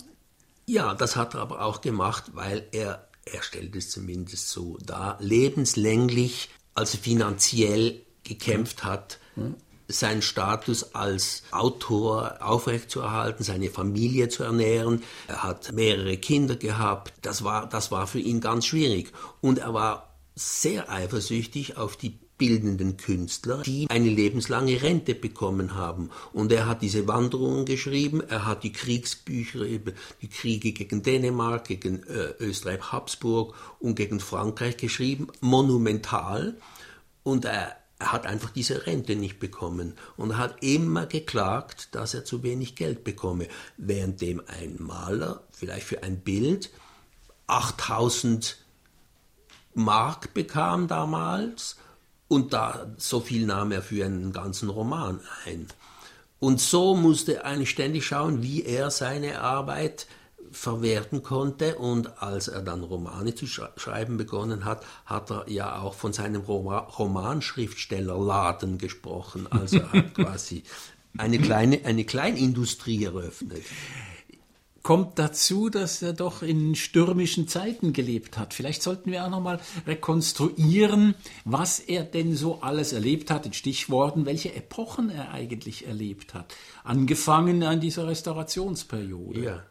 Ja, 0.65 0.93
das 0.93 1.15
hat 1.15 1.33
er 1.33 1.41
aber 1.41 1.61
auch 1.65 1.81
gemacht, 1.81 2.31
weil 2.33 2.67
er, 2.71 3.07
er 3.25 3.43
stellt 3.43 3.75
es 3.75 3.89
zumindest 3.89 4.49
so 4.49 4.77
dar, 4.85 5.17
lebenslänglich, 5.19 6.49
also 6.75 6.97
finanziell 6.97 8.01
gekämpft 8.23 8.83
hat. 8.83 9.19
Mhm 9.35 9.55
seinen 9.91 10.21
Status 10.21 10.95
als 10.95 11.43
Autor 11.51 12.37
aufrechtzuerhalten, 12.41 13.43
seine 13.43 13.69
Familie 13.69 14.29
zu 14.29 14.43
ernähren. 14.43 15.03
Er 15.27 15.43
hat 15.43 15.71
mehrere 15.73 16.17
Kinder 16.17 16.55
gehabt. 16.55 17.13
Das 17.21 17.43
war, 17.43 17.67
das 17.67 17.91
war 17.91 18.07
für 18.07 18.19
ihn 18.19 18.41
ganz 18.41 18.65
schwierig. 18.65 19.11
Und 19.41 19.59
er 19.59 19.73
war 19.73 20.15
sehr 20.35 20.89
eifersüchtig 20.91 21.77
auf 21.77 21.97
die 21.97 22.17
bildenden 22.41 22.97
Künstler, 22.97 23.61
die 23.61 23.85
eine 23.87 24.09
lebenslange 24.09 24.81
Rente 24.81 25.13
bekommen 25.13 25.75
haben. 25.75 26.09
Und 26.33 26.51
er 26.51 26.65
hat 26.65 26.81
diese 26.81 27.07
Wanderungen 27.07 27.65
geschrieben, 27.65 28.23
er 28.27 28.47
hat 28.47 28.63
die 28.63 28.71
Kriegsbücher 28.71 29.59
über 29.59 29.91
die 30.23 30.27
Kriege 30.27 30.71
gegen 30.71 31.03
Dänemark, 31.03 31.65
gegen 31.65 32.01
äh, 32.01 32.33
Österreich, 32.39 32.91
Habsburg 32.91 33.53
und 33.79 33.93
gegen 33.93 34.19
Frankreich 34.19 34.77
geschrieben, 34.77 35.27
monumental. 35.39 36.57
Und 37.21 37.45
er, 37.45 37.75
er 38.01 38.11
hat 38.11 38.25
einfach 38.25 38.49
diese 38.49 38.87
Rente 38.87 39.15
nicht 39.15 39.39
bekommen. 39.39 39.93
Und 40.17 40.37
hat 40.37 40.63
immer 40.63 41.05
geklagt, 41.05 41.93
dass 41.93 42.15
er 42.15 42.25
zu 42.25 42.41
wenig 42.41 42.75
Geld 42.75 43.03
bekomme, 43.03 43.47
währenddem 43.77 44.41
ein 44.47 44.75
Maler 44.79 45.43
vielleicht 45.51 45.85
für 45.85 46.01
ein 46.01 46.19
Bild 46.19 46.71
8000 47.45 48.57
Mark 49.75 50.33
bekam 50.33 50.87
damals. 50.87 51.77
Und 52.27 52.53
da 52.53 52.87
so 52.97 53.19
viel 53.19 53.45
nahm 53.45 53.71
er 53.71 53.83
für 53.83 54.05
einen 54.05 54.33
ganzen 54.33 54.69
Roman 54.69 55.19
ein. 55.45 55.67
Und 56.39 56.59
so 56.59 56.95
musste 56.95 57.43
er 57.43 57.65
ständig 57.67 58.07
schauen, 58.07 58.41
wie 58.41 58.63
er 58.63 58.89
seine 58.89 59.41
Arbeit 59.41 60.07
verwerten 60.51 61.23
konnte. 61.23 61.77
Und 61.77 62.21
als 62.21 62.47
er 62.47 62.61
dann 62.61 62.83
Romane 62.83 63.35
zu 63.35 63.47
schreiben 63.47 64.17
begonnen 64.17 64.65
hat, 64.65 64.85
hat 65.05 65.31
er 65.31 65.49
ja 65.49 65.79
auch 65.81 65.93
von 65.93 66.13
seinem 66.13 66.41
Roma 66.41 66.79
Romanschriftstellerladen 66.79 68.77
gesprochen. 68.77 69.47
Also 69.51 69.77
er 69.77 69.91
hat 69.91 70.13
quasi 70.15 70.63
eine 71.17 71.39
kleine 71.39 71.85
eine 71.85 72.05
Kleinindustrie 72.05 73.03
eröffnet 73.03 73.63
kommt 74.83 75.19
dazu, 75.19 75.69
dass 75.69 76.01
er 76.01 76.13
doch 76.13 76.41
in 76.41 76.75
stürmischen 76.75 77.47
Zeiten 77.47 77.93
gelebt 77.93 78.37
hat. 78.37 78.53
Vielleicht 78.53 78.81
sollten 78.81 79.11
wir 79.11 79.25
auch 79.25 79.29
noch 79.29 79.41
mal 79.41 79.59
rekonstruieren, 79.85 81.15
was 81.45 81.79
er 81.79 82.03
denn 82.03 82.35
so 82.35 82.61
alles 82.61 82.93
erlebt 82.93 83.29
hat, 83.31 83.45
in 83.45 83.53
Stichworten, 83.53 84.25
welche 84.25 84.53
Epochen 84.55 85.09
er 85.09 85.31
eigentlich 85.31 85.87
erlebt 85.87 86.33
hat. 86.33 86.55
Angefangen 86.83 87.63
an 87.63 87.79
dieser 87.79 88.07
Restaurationsperiode. 88.07 89.43
Ja. 89.43 89.63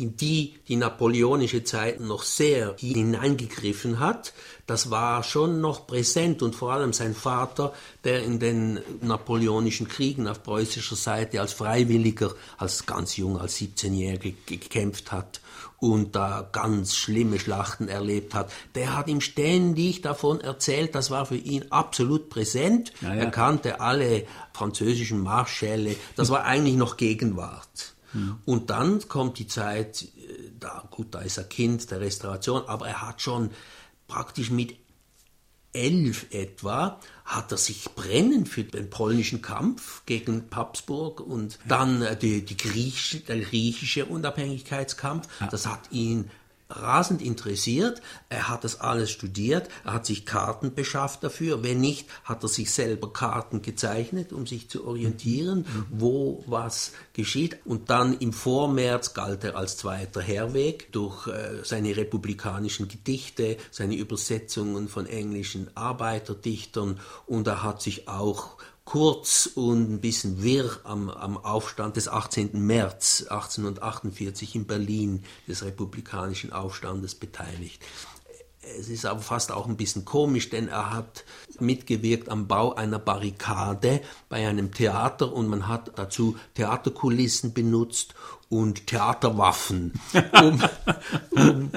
In 0.00 0.16
die 0.16 0.54
die 0.66 0.76
napoleonische 0.76 1.62
Zeit 1.62 2.00
noch 2.00 2.22
sehr 2.22 2.74
hineingegriffen 2.78 4.00
hat, 4.00 4.32
das 4.66 4.90
war 4.90 5.22
schon 5.22 5.60
noch 5.60 5.86
präsent 5.86 6.42
und 6.42 6.54
vor 6.54 6.72
allem 6.72 6.92
sein 6.92 7.14
Vater, 7.14 7.74
der 8.04 8.22
in 8.22 8.38
den 8.38 8.80
napoleonischen 9.00 9.88
Kriegen 9.88 10.26
auf 10.26 10.42
preußischer 10.42 10.96
Seite 10.96 11.40
als 11.40 11.52
Freiwilliger, 11.52 12.32
als 12.56 12.86
ganz 12.86 13.16
jung, 13.16 13.38
als 13.38 13.58
17-Jähriger 13.58 14.34
gekämpft 14.46 15.12
hat 15.12 15.40
und 15.78 16.14
da 16.14 16.48
ganz 16.52 16.94
schlimme 16.94 17.38
Schlachten 17.38 17.88
erlebt 17.88 18.34
hat, 18.34 18.52
der 18.74 18.96
hat 18.96 19.08
ihm 19.08 19.20
ständig 19.20 20.02
davon 20.02 20.40
erzählt, 20.40 20.94
das 20.94 21.10
war 21.10 21.26
für 21.26 21.36
ihn 21.36 21.64
absolut 21.70 22.30
präsent. 22.30 22.92
Ja, 23.00 23.14
ja. 23.14 23.24
Er 23.24 23.30
kannte 23.30 23.80
alle 23.80 24.24
französischen 24.52 25.20
Marschälle, 25.20 25.96
das 26.16 26.30
war 26.30 26.44
eigentlich 26.44 26.76
noch 26.76 26.96
Gegenwart. 26.96 27.94
Mhm. 28.12 28.38
Und 28.44 28.70
dann 28.70 29.06
kommt 29.08 29.38
die 29.38 29.46
Zeit, 29.46 30.02
äh, 30.02 30.50
da, 30.58 30.88
gut, 30.90 31.14
da 31.14 31.20
ist 31.20 31.38
er 31.38 31.44
Kind 31.44 31.90
der 31.90 32.00
Restauration, 32.00 32.62
aber 32.66 32.88
er 32.88 33.02
hat 33.02 33.22
schon 33.22 33.50
praktisch 34.06 34.50
mit 34.50 34.76
elf 35.72 36.26
etwa 36.30 36.98
hat 37.24 37.52
er 37.52 37.58
sich 37.58 37.84
brennend 37.94 38.48
für 38.48 38.64
den 38.64 38.90
polnischen 38.90 39.40
Kampf 39.40 40.02
gegen 40.04 40.48
Habsburg 40.52 41.20
und 41.20 41.60
dann 41.68 42.02
äh, 42.02 42.16
die, 42.16 42.44
die 42.44 42.56
griechische, 42.56 43.20
der 43.20 43.38
griechische 43.38 44.06
Unabhängigkeitskampf. 44.06 45.28
Das 45.50 45.66
hat 45.66 45.92
ihn 45.92 46.28
rasend 46.70 47.22
interessiert. 47.22 48.00
Er 48.28 48.48
hat 48.48 48.64
das 48.64 48.80
alles 48.80 49.10
studiert. 49.10 49.68
Er 49.84 49.94
hat 49.94 50.06
sich 50.06 50.24
Karten 50.24 50.74
beschafft 50.74 51.24
dafür. 51.24 51.62
Wenn 51.62 51.80
nicht, 51.80 52.08
hat 52.24 52.42
er 52.42 52.48
sich 52.48 52.72
selber 52.72 53.12
Karten 53.12 53.62
gezeichnet, 53.62 54.32
um 54.32 54.46
sich 54.46 54.70
zu 54.70 54.86
orientieren, 54.86 55.66
wo 55.90 56.44
was 56.46 56.92
geschieht. 57.12 57.58
Und 57.64 57.90
dann 57.90 58.18
im 58.18 58.32
Vormärz 58.32 59.14
galt 59.14 59.44
er 59.44 59.56
als 59.56 59.76
zweiter 59.76 60.20
Herweg 60.20 60.92
durch 60.92 61.26
äh, 61.26 61.62
seine 61.64 61.96
republikanischen 61.96 62.88
Gedichte, 62.88 63.56
seine 63.70 63.96
Übersetzungen 63.96 64.88
von 64.88 65.06
englischen 65.06 65.68
Arbeiterdichtern 65.76 67.00
und 67.26 67.46
er 67.46 67.62
hat 67.62 67.82
sich 67.82 68.08
auch 68.08 68.56
kurz 68.90 69.46
und 69.54 69.88
ein 69.88 70.00
bisschen 70.00 70.42
wirr 70.42 70.80
am, 70.82 71.10
am 71.10 71.36
Aufstand 71.36 71.94
des 71.94 72.08
18. 72.08 72.50
März 72.54 73.24
1848 73.28 74.56
in 74.56 74.66
Berlin 74.66 75.22
des 75.46 75.64
republikanischen 75.64 76.52
Aufstandes 76.52 77.14
beteiligt. 77.14 77.80
Es 78.60 78.88
ist 78.88 79.06
aber 79.06 79.20
fast 79.20 79.52
auch 79.52 79.68
ein 79.68 79.76
bisschen 79.76 80.04
komisch, 80.04 80.50
denn 80.50 80.66
er 80.66 80.92
hat 80.92 81.24
mitgewirkt 81.60 82.28
am 82.28 82.48
Bau 82.48 82.74
einer 82.74 82.98
Barrikade 82.98 84.00
bei 84.28 84.48
einem 84.48 84.72
Theater 84.72 85.32
und 85.32 85.46
man 85.46 85.68
hat 85.68 85.92
dazu 85.94 86.36
Theaterkulissen 86.54 87.52
benutzt 87.52 88.16
und 88.50 88.88
Theaterwaffen, 88.88 89.92
um, 90.42 90.60
um, 91.30 91.70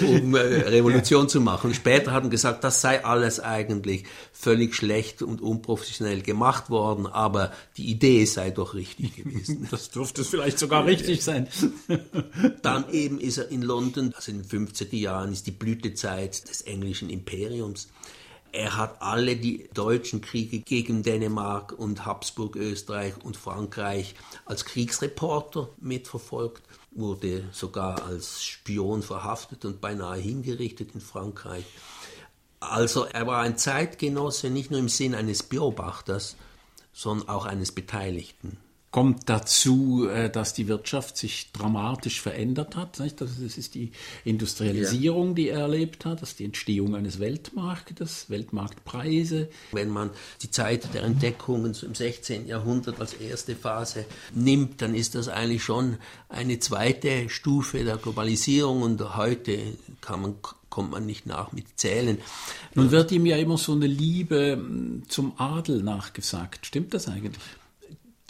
um 0.00 0.34
äh, 0.36 0.38
Revolution 0.38 1.28
zu 1.28 1.40
machen. 1.40 1.74
Später 1.74 2.12
hat 2.12 2.22
man 2.22 2.30
gesagt, 2.30 2.62
das 2.62 2.80
sei 2.80 3.04
alles 3.04 3.40
eigentlich 3.40 4.04
völlig 4.32 4.76
schlecht 4.76 5.22
und 5.22 5.42
unprofessionell 5.42 6.22
gemacht 6.22 6.70
worden, 6.70 7.08
aber 7.08 7.52
die 7.76 7.90
Idee 7.90 8.24
sei 8.26 8.50
doch 8.52 8.74
richtig 8.74 9.16
gewesen. 9.16 9.68
Das 9.70 9.90
dürfte 9.90 10.24
vielleicht 10.24 10.58
sogar 10.58 10.86
richtig 10.86 11.24
sein. 11.24 11.48
Dann 12.62 12.88
eben 12.92 13.18
ist 13.18 13.38
er 13.38 13.50
in 13.50 13.62
London, 13.62 14.12
also 14.14 14.30
in 14.30 14.42
den 14.42 14.68
50er 14.68 14.96
Jahren 14.96 15.32
ist 15.32 15.48
die 15.48 15.52
Blütezeit 15.52 16.48
des 16.48 16.62
englischen 16.62 17.10
Imperiums. 17.10 17.88
Er 18.52 18.76
hat 18.76 19.00
alle 19.00 19.36
die 19.36 19.68
deutschen 19.72 20.20
Kriege 20.20 20.60
gegen 20.60 21.02
Dänemark 21.02 21.72
und 21.72 22.04
Habsburg, 22.04 22.56
Österreich 22.56 23.14
und 23.22 23.36
Frankreich 23.36 24.14
als 24.44 24.64
Kriegsreporter 24.64 25.68
mitverfolgt, 25.80 26.62
wurde 26.90 27.48
sogar 27.52 28.04
als 28.04 28.42
Spion 28.42 29.02
verhaftet 29.02 29.64
und 29.64 29.80
beinahe 29.80 30.18
hingerichtet 30.18 30.94
in 30.94 31.00
Frankreich. 31.00 31.64
Also 32.58 33.04
er 33.04 33.26
war 33.26 33.42
ein 33.42 33.56
Zeitgenosse 33.56 34.50
nicht 34.50 34.70
nur 34.70 34.80
im 34.80 34.88
Sinn 34.88 35.14
eines 35.14 35.42
Beobachters, 35.42 36.36
sondern 36.92 37.28
auch 37.28 37.46
eines 37.46 37.72
Beteiligten 37.72 38.58
kommt 38.90 39.28
dazu, 39.28 40.08
äh, 40.08 40.30
dass 40.30 40.52
die 40.52 40.66
Wirtschaft 40.66 41.16
sich 41.16 41.52
dramatisch 41.52 42.20
verändert 42.20 42.76
hat. 42.76 42.98
Das 42.98 43.38
ist 43.38 43.74
die 43.74 43.92
Industrialisierung, 44.24 45.34
die 45.34 45.48
er 45.48 45.60
erlebt 45.60 46.04
hat, 46.04 46.22
das 46.22 46.30
ist 46.30 46.40
die 46.40 46.44
Entstehung 46.44 46.96
eines 46.96 47.20
Weltmarktes, 47.20 48.30
Weltmarktpreise. 48.30 49.48
Wenn 49.72 49.90
man 49.90 50.10
die 50.42 50.50
Zeit 50.50 50.92
der 50.92 51.04
Entdeckungen 51.04 51.76
im 51.82 51.94
16. 51.94 52.48
Jahrhundert 52.48 53.00
als 53.00 53.14
erste 53.14 53.54
Phase 53.54 54.06
nimmt, 54.34 54.82
dann 54.82 54.94
ist 54.94 55.14
das 55.14 55.28
eigentlich 55.28 55.62
schon 55.62 55.98
eine 56.28 56.58
zweite 56.58 57.28
Stufe 57.28 57.84
der 57.84 57.96
Globalisierung 57.96 58.82
und 58.82 59.16
heute 59.16 59.58
kann 60.00 60.22
man 60.22 60.36
kommt 60.68 60.92
man 60.92 61.04
nicht 61.04 61.26
nach 61.26 61.50
mit 61.50 61.66
Zählen. 61.80 62.18
Nun 62.74 62.92
wird 62.92 63.10
ihm 63.10 63.26
ja 63.26 63.36
immer 63.36 63.58
so 63.58 63.72
eine 63.72 63.88
Liebe 63.88 64.52
hm, 64.52 65.02
zum 65.08 65.32
Adel 65.36 65.82
nachgesagt. 65.82 66.64
Stimmt 66.64 66.94
das 66.94 67.08
eigentlich? 67.08 67.42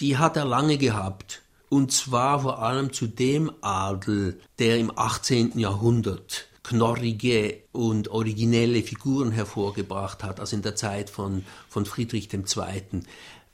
Die 0.00 0.16
hat 0.16 0.36
er 0.36 0.44
lange 0.44 0.78
gehabt. 0.78 1.42
Und 1.68 1.92
zwar 1.92 2.40
vor 2.40 2.62
allem 2.62 2.92
zu 2.92 3.06
dem 3.06 3.52
Adel, 3.60 4.40
der 4.58 4.78
im 4.78 4.90
18. 4.96 5.58
Jahrhundert 5.58 6.48
knorrige 6.64 7.62
und 7.72 8.08
originelle 8.08 8.82
Figuren 8.82 9.30
hervorgebracht 9.30 10.22
hat, 10.24 10.40
also 10.40 10.56
in 10.56 10.62
der 10.62 10.76
Zeit 10.76 11.10
von, 11.10 11.44
von 11.68 11.86
Friedrich 11.86 12.32
II. 12.32 13.02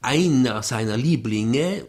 Einer 0.01 0.63
seiner 0.63 0.97
Lieblinge, 0.97 1.87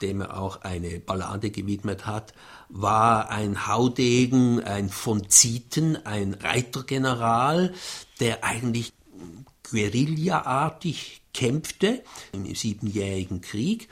dem 0.00 0.20
er 0.20 0.38
auch 0.38 0.62
eine 0.62 1.00
Ballade 1.00 1.50
gewidmet 1.50 2.06
hat, 2.06 2.32
war 2.68 3.30
ein 3.30 3.66
Haudegen, 3.66 4.62
ein 4.62 4.88
von 4.88 5.28
Zieten, 5.28 5.98
ein 6.04 6.34
Reitergeneral, 6.34 7.74
der 8.20 8.44
eigentlich 8.44 8.92
guerillaartig 9.68 11.22
kämpfte 11.32 12.02
im 12.32 12.54
Siebenjährigen 12.54 13.40
Krieg. 13.40 13.88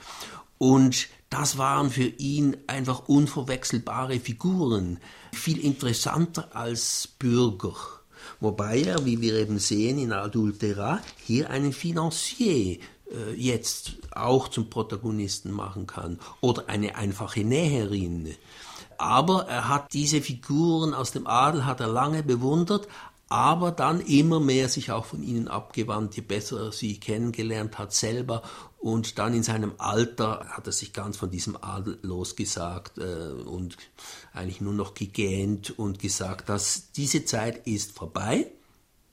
Und 0.57 1.07
das 1.29 1.57
waren 1.57 1.89
für 1.89 2.07
ihn 2.07 2.57
einfach 2.67 3.07
unverwechselbare 3.07 4.19
Figuren, 4.19 4.99
viel 5.31 5.59
interessanter 5.59 6.55
als 6.55 7.07
Bürger. 7.19 7.75
Wobei 8.39 8.81
er, 8.81 9.05
wie 9.05 9.21
wir 9.21 9.35
eben 9.35 9.59
sehen 9.59 9.99
in 9.99 10.11
Adultera, 10.11 11.01
hier 11.25 11.49
einen 11.49 11.73
Financier 11.73 12.79
äh, 13.11 13.33
jetzt 13.35 13.97
auch 14.11 14.47
zum 14.47 14.69
Protagonisten 14.69 15.51
machen 15.51 15.87
kann 15.87 16.19
oder 16.41 16.67
eine 16.67 16.95
einfache 16.95 17.43
Näherin. 17.43 18.35
Aber 18.97 19.47
er 19.47 19.69
hat 19.69 19.93
diese 19.93 20.21
Figuren 20.21 20.93
aus 20.93 21.11
dem 21.11 21.25
Adel 21.25 21.65
hat 21.65 21.79
er 21.79 21.87
lange 21.87 22.21
bewundert, 22.21 22.87
aber 23.29 23.71
dann 23.71 24.01
immer 24.01 24.39
mehr 24.39 24.69
sich 24.69 24.91
auch 24.91 25.05
von 25.05 25.23
ihnen 25.23 25.47
abgewandt, 25.47 26.15
je 26.15 26.21
besser 26.21 26.65
er 26.65 26.71
sie 26.71 26.99
kennengelernt 26.99 27.77
hat 27.77 27.93
selber 27.93 28.41
und 28.79 29.19
dann 29.19 29.33
in 29.33 29.43
seinem 29.43 29.73
Alter 29.77 30.45
hat 30.49 30.65
er 30.65 30.73
sich 30.73 30.93
ganz 30.93 31.17
von 31.17 31.29
diesem 31.29 31.57
Adel 31.61 31.99
losgesagt 32.01 32.97
äh, 32.97 33.31
und 33.43 33.77
eigentlich 34.33 34.61
nur 34.61 34.73
noch 34.73 34.93
gegähnt 34.93 35.77
und 35.77 35.99
gesagt, 35.99 36.49
dass 36.49 36.91
diese 36.93 37.25
Zeit 37.25 37.67
ist 37.67 37.91
vorbei. 37.91 38.47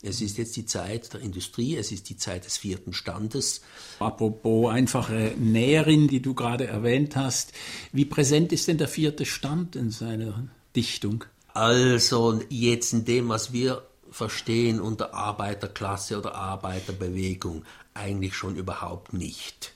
Es 0.03 0.21
ist 0.21 0.39
jetzt 0.39 0.57
die 0.57 0.67
Zeit 0.67 1.13
der 1.15 1.21
Industrie, 1.21 1.77
es 1.77 1.91
ist 1.91 2.09
die 2.11 2.17
Zeit 2.17 2.45
des 2.45 2.59
vierten 2.59 2.93
Standes. 2.93 3.63
Apropos 3.99 4.71
einfache 4.71 5.35
Näherin, 5.37 6.07
die 6.07 6.23
du 6.23 6.35
gerade 6.35 6.67
erwähnt 6.67 7.17
hast, 7.17 7.53
wie 7.93 8.05
präsent 8.05 8.53
ist 8.53 8.69
denn 8.69 8.79
der 8.79 8.89
vierte 8.89 9.27
Stand 9.27 9.75
in 9.75 9.91
seiner 9.91 10.49
Dichtung? 10.77 11.25
Also 11.55 12.41
jetzt 12.51 12.93
in 12.93 13.05
dem, 13.05 13.31
was 13.31 13.53
wir 13.53 13.83
verstehen 14.17 14.81
unter 14.81 15.13
Arbeiterklasse 15.13 16.19
oder 16.19 16.35
Arbeiterbewegung 16.35 17.65
eigentlich 17.93 18.35
schon 18.35 18.57
überhaupt 18.57 19.13
nicht. 19.13 19.73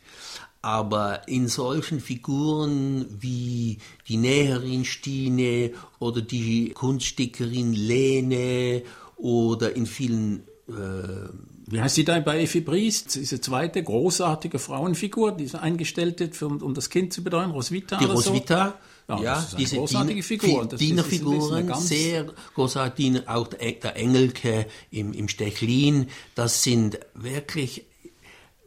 Aber 0.63 1.29
in 1.29 1.49
solchen 1.49 2.01
Figuren 2.01 3.07
wie 3.21 3.79
die 4.09 4.17
Näherin 4.17 4.85
Stine 4.85 5.73
oder 5.99 6.23
die 6.23 6.71
Kunststickerin 6.71 7.73
Lene 7.73 8.83
oder 9.17 9.77
in 9.77 9.87
vielen 9.87 10.45
äh, 10.69 11.29
wie 11.67 11.81
heißt 11.81 11.95
sie 11.95 12.05
da 12.05 12.19
bei 12.19 12.43
Effi 12.43 12.63
Briest? 12.63 13.15
Diese 13.15 13.41
zweite 13.41 13.83
großartige 13.83 14.59
Frauenfigur, 14.59 15.33
die 15.33 15.49
eingestellt 15.55 16.19
wird, 16.19 16.43
um 16.43 16.75
das 16.75 16.91
Kind 16.91 17.13
zu 17.13 17.23
betreuen, 17.23 17.53
Roswitha. 17.53 17.97
Die 17.97 18.07
Roswitha, 18.07 18.75
ja, 19.19 19.23
ja 19.23 19.49
diese 19.59 19.77
großartige 19.77 20.23
Figur. 20.23 20.67
Dienerfiguren, 20.67 21.75
sehr 21.75 22.27
großartig, 22.55 23.29
auch 23.29 23.49
der 23.49 23.97
Engelke 23.97 24.67
im, 24.91 25.13
im 25.13 25.29
Stechlin, 25.29 26.09
das 26.35 26.63
sind 26.63 26.99
wirklich 27.15 27.85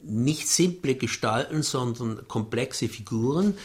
nicht 0.04 0.48
simple 0.48 0.96
Gestalten, 0.96 1.64
sondern 1.64 2.28
komplexe 2.28 2.90
Figuren, 2.90 3.56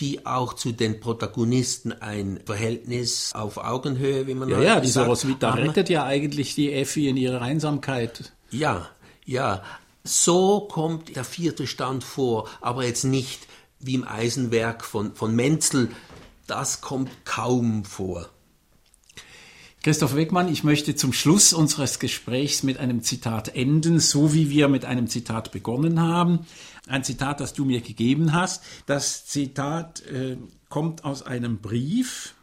die 0.00 0.26
auch 0.26 0.54
zu 0.54 0.72
den 0.72 0.98
Protagonisten 1.00 1.92
ein 1.92 2.40
Verhältnis 2.44 3.32
auf 3.32 3.58
Augenhöhe, 3.58 4.26
wie 4.26 4.34
man 4.34 4.48
ja, 4.48 4.60
ja, 4.60 4.80
diese 4.80 5.06
Roswitha 5.06 5.54
rettet 5.54 5.88
ja 5.88 6.04
eigentlich 6.04 6.54
die 6.54 6.72
Effi 6.72 7.08
in 7.08 7.16
ihrer 7.16 7.40
Einsamkeit. 7.42 8.32
Ja, 8.50 8.88
ja. 9.24 9.62
So 10.02 10.60
kommt 10.60 11.16
der 11.16 11.24
vierte 11.24 11.66
Stand 11.66 12.04
vor, 12.04 12.48
aber 12.60 12.84
jetzt 12.84 13.04
nicht 13.04 13.46
wie 13.78 13.94
im 13.94 14.06
Eisenwerk 14.06 14.84
von, 14.84 15.14
von 15.14 15.34
Menzel, 15.34 15.90
das 16.46 16.80
kommt 16.80 17.10
kaum 17.24 17.84
vor. 17.84 18.28
Christoph 19.82 20.16
Wegmann, 20.16 20.50
ich 20.50 20.64
möchte 20.64 20.94
zum 20.94 21.12
Schluss 21.12 21.52
unseres 21.52 21.98
Gesprächs 21.98 22.62
mit 22.62 22.78
einem 22.78 23.02
Zitat 23.02 23.54
enden, 23.54 24.00
so 24.00 24.32
wie 24.32 24.48
wir 24.48 24.68
mit 24.68 24.86
einem 24.86 25.08
Zitat 25.08 25.52
begonnen 25.52 26.00
haben. 26.00 26.46
Ein 26.86 27.04
Zitat, 27.04 27.40
das 27.40 27.52
du 27.52 27.66
mir 27.66 27.82
gegeben 27.82 28.32
hast. 28.32 28.64
Das 28.86 29.26
Zitat 29.26 30.00
äh, 30.06 30.38
kommt 30.70 31.04
aus 31.04 31.22
einem 31.22 31.58
Brief 31.58 32.34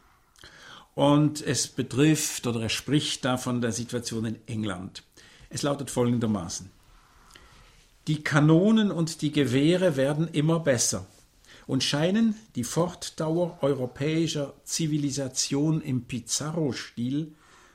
und 0.94 1.44
es 1.44 1.66
betrifft 1.66 2.46
oder 2.46 2.62
er 2.62 2.68
spricht 2.68 3.24
da 3.24 3.36
von 3.36 3.60
der 3.60 3.72
Situation 3.72 4.24
in 4.24 4.36
England. 4.46 5.02
Es 5.50 5.62
lautet 5.62 5.90
folgendermaßen. 5.90 6.70
Die 8.06 8.22
Kanonen 8.22 8.92
und 8.92 9.20
die 9.20 9.32
Gewehre 9.32 9.96
werden 9.96 10.28
immer 10.28 10.60
besser 10.60 11.06
und 11.72 11.82
scheinen 11.82 12.36
die 12.54 12.62
Fortdauer 12.64 13.56
europäischer 13.62 14.52
Zivilisation 14.62 15.80
im 15.80 16.04
Pizarro-Stil 16.04 17.32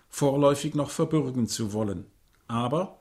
vorläufig 0.08 0.76
noch 0.76 0.92
verbürgen 0.92 1.48
zu 1.48 1.74
wollen. 1.74 2.06
Aber 2.48 3.00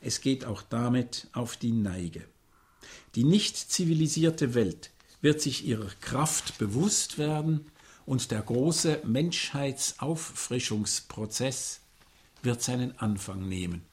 es 0.00 0.20
geht 0.20 0.44
auch 0.44 0.62
damit 0.62 1.26
auf 1.32 1.56
die 1.56 1.72
Neige. 1.72 2.22
Die 3.16 3.24
nicht 3.24 3.56
zivilisierte 3.56 4.54
Welt 4.54 4.92
wird 5.20 5.40
sich 5.40 5.66
ihrer 5.66 5.90
Kraft 6.00 6.56
bewusst 6.58 7.18
werden 7.18 7.72
und 8.06 8.30
der 8.30 8.42
große 8.42 9.00
Menschheitsauffrischungsprozess 9.04 11.80
wird 12.44 12.62
seinen 12.62 12.96
Anfang 13.00 13.48
nehmen. 13.48 13.87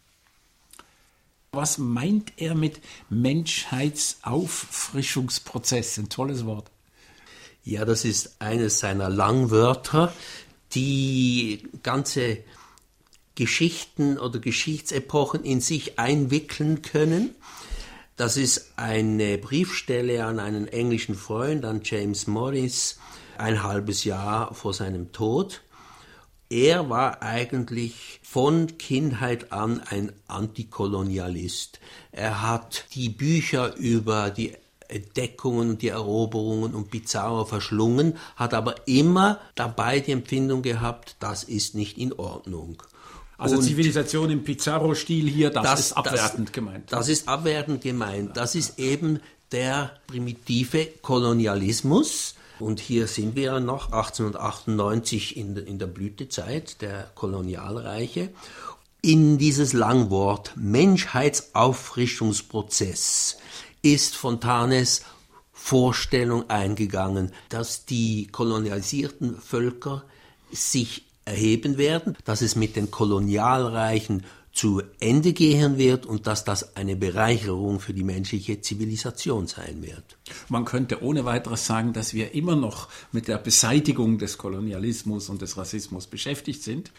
Was 1.56 1.78
meint 1.78 2.34
er 2.38 2.56
mit 2.56 2.82
Menschheitsauffrischungsprozess? 3.10 5.98
Ein 5.98 6.10
tolles 6.10 6.46
Wort. 6.46 6.70
Ja, 7.64 7.86
das 7.86 8.04
ist 8.06 8.36
eines 8.40 8.80
seiner 8.80 9.10
Langwörter, 9.10 10.14
die 10.74 11.64
ganze 11.82 12.40
Geschichten 13.36 14.18
oder 14.18 14.40
Geschichtsepochen 14.40 15.44
in 15.44 15.62
sich 15.62 15.98
einwickeln 15.98 16.82
können. 16.82 17.36
Das 18.18 18.38
ist 18.38 18.74
eine 18.78 19.38
Briefstelle 19.38 20.26
an 20.26 20.40
einen 20.40 20.68
englischen 20.68 21.16
Freund, 21.16 21.66
an 21.66 21.82
James 21.84 22.28
Morris, 22.28 22.98
ein 23.38 23.64
halbes 23.64 24.06
Jahr 24.06 24.54
vor 24.54 24.74
seinem 24.74 25.12
Tod. 25.12 25.62
Er 26.50 26.90
war 26.90 27.24
eigentlich 27.24 28.20
von 28.22 28.78
Kindheit 28.78 29.52
an 29.52 29.82
ein 29.90 30.12
Antikolonialist. 30.28 31.80
Er 32.12 32.44
hat 32.44 32.86
die 32.94 33.10
Bücher 33.10 33.76
über 33.78 34.30
die 34.30 34.54
Entdeckungen, 34.88 35.78
die 35.80 35.90
Eroberungen 35.90 36.76
und 36.76 36.92
Pizarro 36.92 37.46
verschlungen, 37.46 38.18
hat 38.36 38.54
aber 38.54 38.88
immer 38.88 39.40
dabei 39.56 40.00
die 40.00 40.12
Empfindung 40.12 40.62
gehabt, 40.62 41.16
das 41.20 41.44
ist 41.44 41.74
nicht 41.74 41.98
in 41.98 42.14
Ordnung. 42.14 42.84
Also 43.38 43.58
und 43.58 43.64
Zivilisation 43.64 44.30
im 44.30 44.44
Pizarro-Stil 44.44 45.28
hier, 45.28 45.50
das, 45.50 45.64
das, 45.64 45.80
ist 45.80 45.94
abwertend 45.94 46.50
das, 46.50 46.54
gemeint. 46.54 46.94
Das 46.94 47.10
ist 47.10 47.28
abwertend 47.28 47.82
gemeint. 47.82 48.38
Das 48.38 48.56
ist 48.56 48.80
eben 48.80 49.20
der 49.52 49.92
primitive 50.08 50.88
Kolonialismus, 51.02 52.36
und 52.60 52.80
hier 52.80 53.08
sind 53.08 53.36
wir 53.36 53.60
noch 53.60 53.92
1898 53.92 55.36
in, 55.38 55.58
in 55.58 55.80
der 55.80 55.88
Blütezeit 55.88 56.82
der 56.82 57.12
Kolonialreiche. 57.16 58.30
In 59.02 59.38
dieses 59.38 59.74
Langwort 59.74 60.54
Menschheitsauffrischungsprozess 60.56 63.38
ist 63.82 64.16
Fontanes 64.16 65.02
Vorstellung 65.52 66.50
eingegangen, 66.50 67.34
dass 67.50 67.84
die 67.86 68.28
kolonialisierten 68.28 69.38
Völker 69.40 70.06
sich 70.52 71.04
erheben 71.26 71.78
werden, 71.78 72.18
dass 72.24 72.42
es 72.42 72.56
mit 72.56 72.76
den 72.76 72.92
Kolonialreichen 72.92 74.24
zu 74.56 74.82
Ende 75.02 75.34
gehen 75.34 75.78
wird 75.78 76.06
und 76.06 76.28
dass 76.28 76.46
das 76.46 76.78
eine 76.78 76.96
Bereicherung 76.96 77.82
für 77.82 77.94
die 77.94 78.06
menschliche 78.06 78.62
Zivilisation 78.62 79.48
sein 79.48 79.84
wird. 79.84 80.18
Man 80.48 80.64
könnte 80.64 81.04
ohne 81.04 81.26
weiteres 81.26 81.66
sagen, 81.66 81.92
dass 81.92 82.14
wir 82.14 82.34
immer 82.34 82.56
noch 82.56 82.88
mit 83.12 83.28
der 83.28 83.38
Beseitigung 83.38 84.18
des 84.18 84.38
Kolonialismus 84.38 85.30
und 85.30 85.42
des 85.42 85.58
Rassismus 85.58 86.08
beschäftigt 86.08 86.64
sind. 86.64 86.92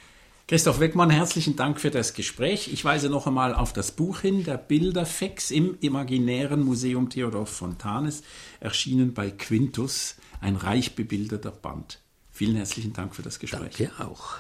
Christoph 0.49 0.79
Weckmann, 0.79 1.11
herzlichen 1.11 1.57
Dank 1.57 1.81
für 1.81 1.91
das 1.91 2.13
Gespräch. 2.13 2.71
Ich 2.73 2.85
weise 2.85 3.09
noch 3.09 3.27
einmal 3.27 3.55
auf 3.55 3.73
das 3.73 3.91
Buch 3.91 4.21
hin, 4.21 4.45
der 4.45 4.59
Bilderfex 4.59 5.51
im 5.51 5.79
Imaginären 5.81 6.63
Museum 6.63 7.09
Theodor 7.09 7.47
Fontanes, 7.47 8.23
erschienen 8.61 9.15
bei 9.15 9.31
Quintus, 9.31 10.17
ein 10.41 10.57
reich 10.57 10.95
bebilderter 10.95 11.51
Band. 11.51 12.01
Vielen 12.31 12.57
herzlichen 12.57 12.93
Dank 12.93 13.17
für 13.17 13.23
das 13.23 13.39
Gespräch. 13.39 13.77
Danke 13.79 13.93
auch. 13.99 14.37